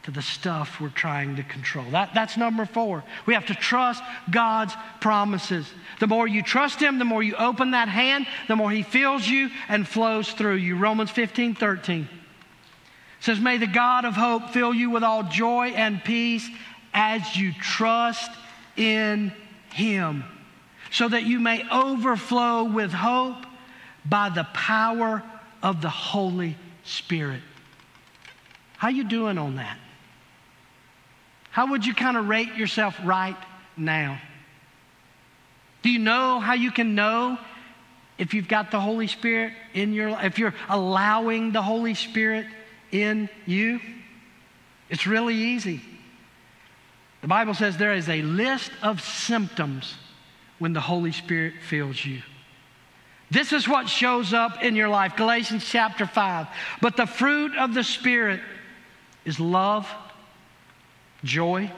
to 0.03 0.12
the 0.12 0.22
stuff 0.22 0.80
we're 0.80 0.88
trying 0.88 1.36
to 1.36 1.43
control. 1.43 1.84
That, 1.91 2.14
that's 2.14 2.38
number 2.38 2.66
four. 2.66 3.03
We 3.26 3.34
have 3.34 3.47
to 3.47 3.55
trust 3.55 4.01
God's 4.32 4.74
promises. 5.01 5.68
The 5.99 6.08
more 6.08 6.26
you 6.26 6.41
trust 6.43 6.80
Him, 6.80 6.97
the 6.97 7.03
more 7.03 7.22
you 7.22 7.36
open 7.36 7.72
that 7.72 7.89
hand, 7.89 8.26
the 8.47 8.55
more 8.55 8.72
He 8.72 8.84
fills 8.84 9.28
you 9.28 9.49
and 9.68 9.86
flows 9.86 10.32
through 10.32 10.55
you. 10.55 10.78
Romans 10.78 11.12
15 11.12 11.55
13 11.55 12.08
says, 13.20 13.39
May 13.39 13.58
the 13.58 13.68
God 13.68 14.05
of 14.05 14.14
hope 14.14 14.51
fill 14.51 14.74
you 14.74 14.91
with 14.91 15.03
all 15.03 15.24
joy 15.24 15.74
and 15.76 16.01
peace 16.01 16.47
as 16.93 17.36
you 17.36 17.51
trust 17.51 18.32
in 18.78 19.34
Him, 19.74 20.24
so 20.89 21.10
that 21.10 21.24
you 21.24 21.39
may 21.39 21.68
overflow 21.70 22.64
with 22.64 22.93
hope 22.93 23.47
by 24.10 24.30
the 24.30 24.45
power 24.53 25.24
of 25.62 25.82
the 25.82 25.89
Holy 25.89 26.55
Spirit. 26.84 27.41
How 28.78 28.89
you 28.89 29.03
doing 29.03 29.38
on 29.38 29.55
that? 29.55 29.78
How 31.49 31.72
would 31.72 31.86
you 31.86 31.93
kind 31.93 32.18
of 32.18 32.28
rate 32.28 32.55
yourself 32.55 32.95
right 33.03 33.36
now? 33.76 34.20
Do 35.82 35.89
you 35.89 35.99
know 35.99 36.39
how 36.39 36.53
you 36.53 36.72
can 36.72 36.95
know 36.95 37.38
if 38.18 38.34
you've 38.34 38.47
got 38.47 38.72
the 38.72 38.80
Holy 38.80 39.08
Spirit 39.08 39.53
in 39.74 39.93
your 39.93 40.10
if 40.22 40.38
you're 40.38 40.53
allowing 40.70 41.51
the 41.51 41.62
Holy 41.62 41.93
Spirit 41.93 42.45
in 42.91 43.30
you? 43.45 43.80
It's 44.89 45.08
really 45.08 45.36
easy. 45.36 45.82
The 47.22 47.28
Bible 47.28 47.53
says 47.53 47.78
there 47.78 47.93
is 47.93 48.10
a 48.10 48.22
list 48.22 48.72
of 48.82 49.01
symptoms 49.01 49.95
when 50.60 50.74
the 50.74 50.80
Holy 50.80 51.12
Spirit 51.12 51.55
fills 51.68 52.05
you. 52.05 52.22
This 53.30 53.51
is 53.51 53.67
what 53.67 53.89
shows 53.89 54.34
up 54.34 54.63
in 54.63 54.75
your 54.75 54.89
life. 54.89 55.15
Galatians 55.17 55.65
chapter 55.65 56.05
5. 56.05 56.47
But 56.82 56.95
the 56.95 57.05
fruit 57.05 57.55
of 57.57 57.73
the 57.73 57.84
Spirit 57.84 58.39
is 59.25 59.39
love 59.39 59.88
joy, 61.23 61.71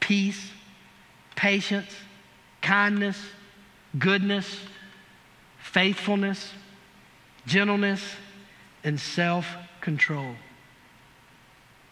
peace, 0.00 0.50
patience, 1.36 1.94
kindness, 2.62 3.20
goodness, 3.98 4.58
faithfulness, 5.58 6.52
gentleness, 7.46 8.02
and 8.84 8.98
self 8.98 9.46
control. 9.80 10.34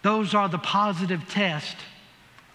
Those 0.02 0.34
are 0.34 0.48
the 0.48 0.58
positive 0.58 1.28
tests 1.28 1.80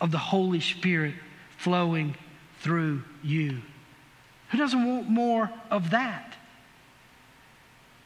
of 0.02 0.12
the 0.12 0.18
Holy 0.18 0.60
Spirit 0.60 1.14
flowing 1.58 2.16
through 2.60 3.04
you. 3.24 3.62
Who 4.50 4.58
doesn't 4.58 4.86
want 4.86 5.10
more 5.10 5.52
of 5.70 5.90
that? 5.92 6.36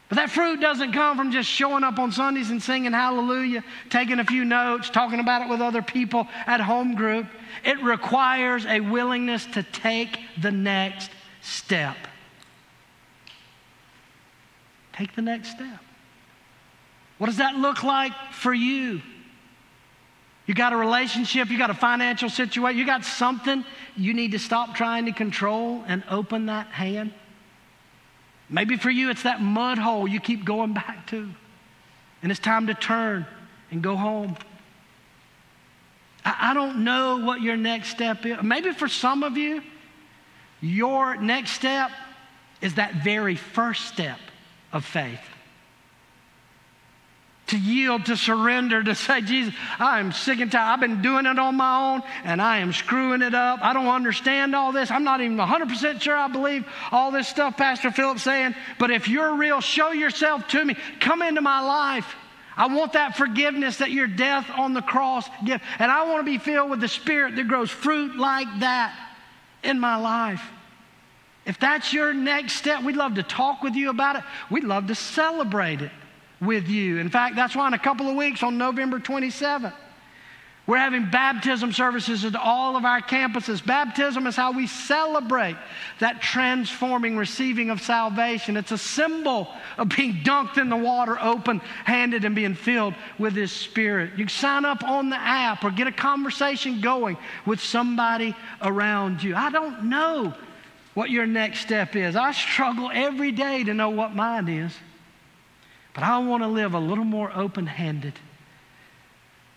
But 0.08 0.16
that 0.16 0.30
fruit 0.30 0.60
doesn't 0.60 0.92
come 0.92 1.16
from 1.16 1.32
just 1.32 1.48
showing 1.48 1.84
up 1.84 1.98
on 1.98 2.12
Sundays 2.12 2.50
and 2.50 2.62
singing 2.62 2.92
hallelujah, 2.92 3.64
taking 3.88 4.18
a 4.18 4.24
few 4.24 4.44
notes, 4.44 4.90
talking 4.90 5.20
about 5.20 5.40
it 5.40 5.48
with 5.48 5.62
other 5.62 5.80
people 5.80 6.28
at 6.46 6.60
home 6.60 6.94
group. 6.94 7.26
It 7.64 7.82
requires 7.82 8.66
a 8.66 8.80
willingness 8.80 9.46
to 9.54 9.62
take 9.62 10.18
the 10.38 10.50
next 10.50 11.10
step. 11.40 11.96
Take 14.92 15.14
the 15.14 15.22
next 15.22 15.52
step. 15.52 15.80
What 17.16 17.28
does 17.28 17.38
that 17.38 17.56
look 17.56 17.82
like 17.82 18.12
for 18.32 18.52
you? 18.52 19.00
You 20.46 20.54
got 20.54 20.72
a 20.72 20.76
relationship, 20.76 21.50
you 21.50 21.58
got 21.58 21.70
a 21.70 21.74
financial 21.74 22.28
situation, 22.28 22.78
you 22.78 22.84
got 22.84 23.04
something 23.04 23.64
you 23.96 24.12
need 24.12 24.32
to 24.32 24.38
stop 24.38 24.74
trying 24.74 25.06
to 25.06 25.12
control 25.12 25.84
and 25.86 26.02
open 26.10 26.46
that 26.46 26.66
hand. 26.68 27.12
Maybe 28.48 28.76
for 28.76 28.90
you, 28.90 29.10
it's 29.10 29.22
that 29.22 29.40
mud 29.40 29.78
hole 29.78 30.06
you 30.08 30.20
keep 30.20 30.44
going 30.44 30.74
back 30.74 31.06
to. 31.08 31.28
And 32.22 32.30
it's 32.30 32.40
time 32.40 32.66
to 32.66 32.74
turn 32.74 33.26
and 33.70 33.82
go 33.82 33.96
home. 33.96 34.36
I, 36.24 36.50
I 36.50 36.54
don't 36.54 36.84
know 36.84 37.18
what 37.18 37.40
your 37.40 37.56
next 37.56 37.88
step 37.88 38.26
is. 38.26 38.42
Maybe 38.42 38.72
for 38.72 38.88
some 38.88 39.22
of 39.22 39.36
you, 39.36 39.62
your 40.60 41.16
next 41.16 41.52
step 41.52 41.90
is 42.60 42.74
that 42.74 43.02
very 43.02 43.36
first 43.36 43.86
step 43.86 44.18
of 44.72 44.84
faith 44.84 45.20
to 47.52 47.58
yield, 47.58 48.06
to 48.06 48.16
surrender, 48.16 48.82
to 48.82 48.94
say, 48.94 49.20
Jesus, 49.20 49.54
I'm 49.78 50.10
sick 50.10 50.40
and 50.40 50.50
tired. 50.50 50.72
I've 50.72 50.80
been 50.80 51.02
doing 51.02 51.26
it 51.26 51.38
on 51.38 51.56
my 51.56 51.92
own 51.92 52.02
and 52.24 52.40
I 52.40 52.58
am 52.58 52.72
screwing 52.72 53.22
it 53.22 53.34
up. 53.34 53.60
I 53.62 53.72
don't 53.72 53.86
understand 53.86 54.56
all 54.56 54.72
this. 54.72 54.90
I'm 54.90 55.04
not 55.04 55.20
even 55.20 55.36
100% 55.36 56.00
sure 56.00 56.16
I 56.16 56.28
believe 56.28 56.66
all 56.90 57.10
this 57.10 57.28
stuff 57.28 57.56
Pastor 57.56 57.90
Philip's 57.90 58.22
saying. 58.22 58.54
But 58.78 58.90
if 58.90 59.06
you're 59.06 59.36
real, 59.36 59.60
show 59.60 59.92
yourself 59.92 60.48
to 60.48 60.64
me. 60.64 60.76
Come 61.00 61.22
into 61.22 61.42
my 61.42 61.60
life. 61.60 62.14
I 62.56 62.66
want 62.66 62.94
that 62.94 63.16
forgiveness 63.16 63.78
that 63.78 63.90
your 63.90 64.06
death 64.06 64.50
on 64.50 64.72
the 64.72 64.82
cross 64.82 65.28
give. 65.44 65.62
And 65.78 65.92
I 65.92 66.04
want 66.04 66.20
to 66.20 66.30
be 66.30 66.38
filled 66.38 66.70
with 66.70 66.80
the 66.80 66.88
Spirit 66.88 67.36
that 67.36 67.48
grows 67.48 67.70
fruit 67.70 68.16
like 68.16 68.48
that 68.60 68.98
in 69.62 69.78
my 69.78 69.96
life. 69.96 70.42
If 71.44 71.58
that's 71.58 71.92
your 71.92 72.14
next 72.14 72.54
step, 72.54 72.82
we'd 72.82 72.96
love 72.96 73.14
to 73.16 73.22
talk 73.22 73.62
with 73.62 73.74
you 73.74 73.90
about 73.90 74.16
it. 74.16 74.22
We'd 74.50 74.64
love 74.64 74.86
to 74.86 74.94
celebrate 74.94 75.82
it 75.82 75.90
with 76.42 76.68
you. 76.68 76.98
In 76.98 77.08
fact, 77.08 77.36
that's 77.36 77.54
why 77.54 77.68
in 77.68 77.74
a 77.74 77.78
couple 77.78 78.08
of 78.08 78.16
weeks 78.16 78.42
on 78.42 78.58
November 78.58 78.98
27th, 78.98 79.72
we're 80.64 80.78
having 80.78 81.10
baptism 81.10 81.72
services 81.72 82.24
at 82.24 82.36
all 82.36 82.76
of 82.76 82.84
our 82.84 83.00
campuses. 83.00 83.64
Baptism 83.64 84.28
is 84.28 84.36
how 84.36 84.52
we 84.52 84.68
celebrate 84.68 85.56
that 85.98 86.22
transforming 86.22 87.16
receiving 87.16 87.70
of 87.70 87.82
salvation. 87.82 88.56
It's 88.56 88.70
a 88.70 88.78
symbol 88.78 89.48
of 89.76 89.88
being 89.88 90.22
dunked 90.22 90.58
in 90.58 90.68
the 90.68 90.76
water, 90.76 91.18
open 91.20 91.58
handed, 91.84 92.24
and 92.24 92.36
being 92.36 92.54
filled 92.54 92.94
with 93.18 93.34
His 93.34 93.50
Spirit. 93.50 94.12
You 94.12 94.18
can 94.18 94.28
sign 94.28 94.64
up 94.64 94.84
on 94.84 95.10
the 95.10 95.16
app 95.16 95.64
or 95.64 95.72
get 95.72 95.88
a 95.88 95.92
conversation 95.92 96.80
going 96.80 97.16
with 97.44 97.60
somebody 97.60 98.36
around 98.60 99.20
you. 99.20 99.34
I 99.34 99.50
don't 99.50 99.84
know 99.84 100.32
what 100.94 101.10
your 101.10 101.26
next 101.26 101.60
step 101.60 101.96
is. 101.96 102.14
I 102.14 102.30
struggle 102.30 102.88
every 102.92 103.32
day 103.32 103.64
to 103.64 103.74
know 103.74 103.90
what 103.90 104.14
mine 104.14 104.48
is. 104.48 104.72
But 105.94 106.04
I 106.04 106.18
want 106.18 106.42
to 106.42 106.48
live 106.48 106.74
a 106.74 106.78
little 106.78 107.04
more 107.04 107.30
open 107.34 107.66
handed. 107.66 108.14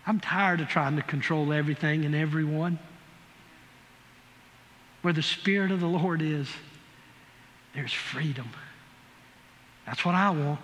I'm 0.06 0.20
tired 0.20 0.60
of 0.60 0.68
trying 0.68 0.96
to 0.96 1.02
control 1.02 1.52
everything 1.52 2.04
and 2.04 2.14
everyone. 2.14 2.78
Where 5.02 5.12
the 5.12 5.22
Spirit 5.22 5.70
of 5.70 5.80
the 5.80 5.86
Lord 5.86 6.20
is, 6.20 6.48
there's 7.74 7.92
freedom. 7.92 8.48
That's 9.86 10.04
what 10.04 10.14
I 10.14 10.30
want. 10.30 10.60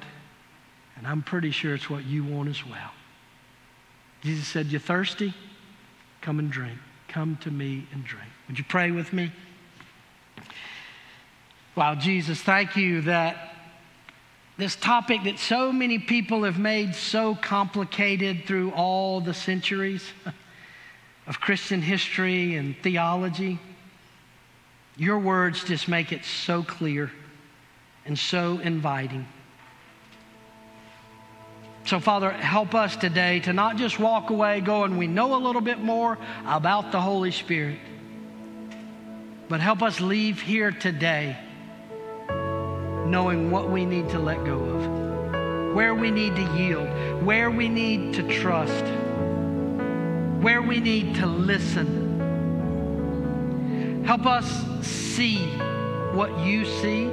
And 0.97 1.07
I'm 1.07 1.23
pretty 1.23 1.51
sure 1.51 1.75
it's 1.75 1.89
what 1.89 2.05
you 2.05 2.25
want 2.25 2.49
as 2.49 2.67
well. 2.67 2.91
Jesus 4.23 4.47
said, 4.47 4.67
You're 4.67 4.81
thirsty? 4.81 5.35
Come 6.21 6.39
and 6.39 6.51
drink. 6.51 6.79
Come 7.09 7.37
to 7.43 7.51
me 7.51 7.87
and 7.93 8.05
drink. 8.05 8.29
Would 8.49 8.59
you 8.59 8.65
pray 8.65 8.91
with 8.91 9.13
me? 9.13 9.33
Wow, 11.75 11.95
Jesus, 11.95 12.41
thank 12.41 12.77
you 12.77 13.03
that 13.03 13.52
this 14.59 14.77
topic 14.77 15.25
that 15.25 15.39
so 15.39 15.73
many 15.73 15.99
people 15.99 16.45
have 16.45 16.59
made 16.59 16.95
so 16.95 17.35
complicated 17.35 18.45
through 18.45 18.71
all 18.73 19.21
the 19.21 19.35
centuries 19.35 20.05
of 21.27 21.41
Christian 21.41 21.81
history 21.81 22.57
and 22.57 22.77
theology. 22.83 23.59
Your 24.97 25.19
words 25.19 25.65
just 25.65 25.89
make 25.89 26.13
it 26.13 26.25
so 26.25 26.63
clear 26.63 27.11
and 28.05 28.19
so 28.19 28.59
inviting. 28.59 29.27
So, 31.85 31.99
Father, 31.99 32.31
help 32.31 32.75
us 32.75 32.95
today 32.95 33.41
to 33.41 33.53
not 33.53 33.77
just 33.77 33.99
walk 33.99 34.31
away 34.31 34.61
going, 34.61 34.99
we 34.99 35.07
know 35.07 35.35
a 35.35 35.41
little 35.45 35.61
bit 35.63 35.81
more 35.81 36.19
about 36.47 36.93
the 36.93 37.01
Holy 37.01 37.33
Spirit, 37.33 37.79
but 39.49 39.61
help 39.61 39.83
us 39.83 40.01
leave 40.01 40.41
here 40.41 40.71
today 40.71 41.37
knowing 43.07 43.51
what 43.51 43.71
we 43.71 43.85
need 43.85 44.09
to 44.11 44.19
let 44.19 44.45
go 44.45 44.59
of, 44.59 45.75
where 45.75 45.95
we 45.95 46.11
need 46.11 46.37
to 46.37 46.43
yield, 46.57 46.89
where 47.25 47.51
we 47.51 47.69
need 47.69 48.15
to 48.15 48.23
trust, 48.41 48.85
where 50.43 50.63
we 50.63 50.81
need 50.81 51.15
to 51.17 51.27
listen. 51.27 52.11
Help 54.05 54.27
us 54.27 54.47
see 54.87 55.39
what 56.15 56.37
you 56.41 56.65
see 56.65 57.09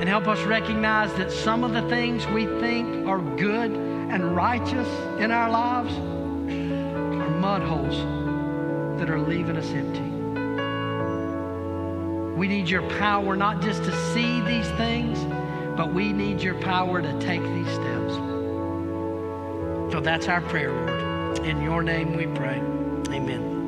And 0.00 0.08
help 0.08 0.28
us 0.28 0.40
recognize 0.44 1.12
that 1.14 1.30
some 1.30 1.62
of 1.62 1.72
the 1.72 1.82
things 1.90 2.26
we 2.28 2.46
think 2.58 3.06
are 3.06 3.20
good 3.36 3.70
and 3.70 4.34
righteous 4.34 4.88
in 5.18 5.30
our 5.30 5.50
lives 5.50 5.92
are 5.94 7.30
mud 7.38 7.60
holes 7.60 7.96
that 8.98 9.10
are 9.10 9.20
leaving 9.20 9.58
us 9.58 9.70
empty. 9.72 10.09
We 12.40 12.48
need 12.48 12.70
your 12.70 12.88
power 12.96 13.36
not 13.36 13.60
just 13.60 13.84
to 13.84 13.92
see 14.14 14.40
these 14.40 14.66
things, 14.78 15.22
but 15.76 15.92
we 15.92 16.10
need 16.10 16.40
your 16.40 16.54
power 16.54 17.02
to 17.02 17.20
take 17.20 17.42
these 17.42 17.68
steps. 17.68 18.14
So 19.92 20.00
that's 20.02 20.26
our 20.26 20.40
prayer, 20.40 20.72
Lord. 20.72 21.40
In 21.40 21.60
your 21.60 21.82
name 21.82 22.16
we 22.16 22.26
pray. 22.28 22.56
Amen. 23.14 23.59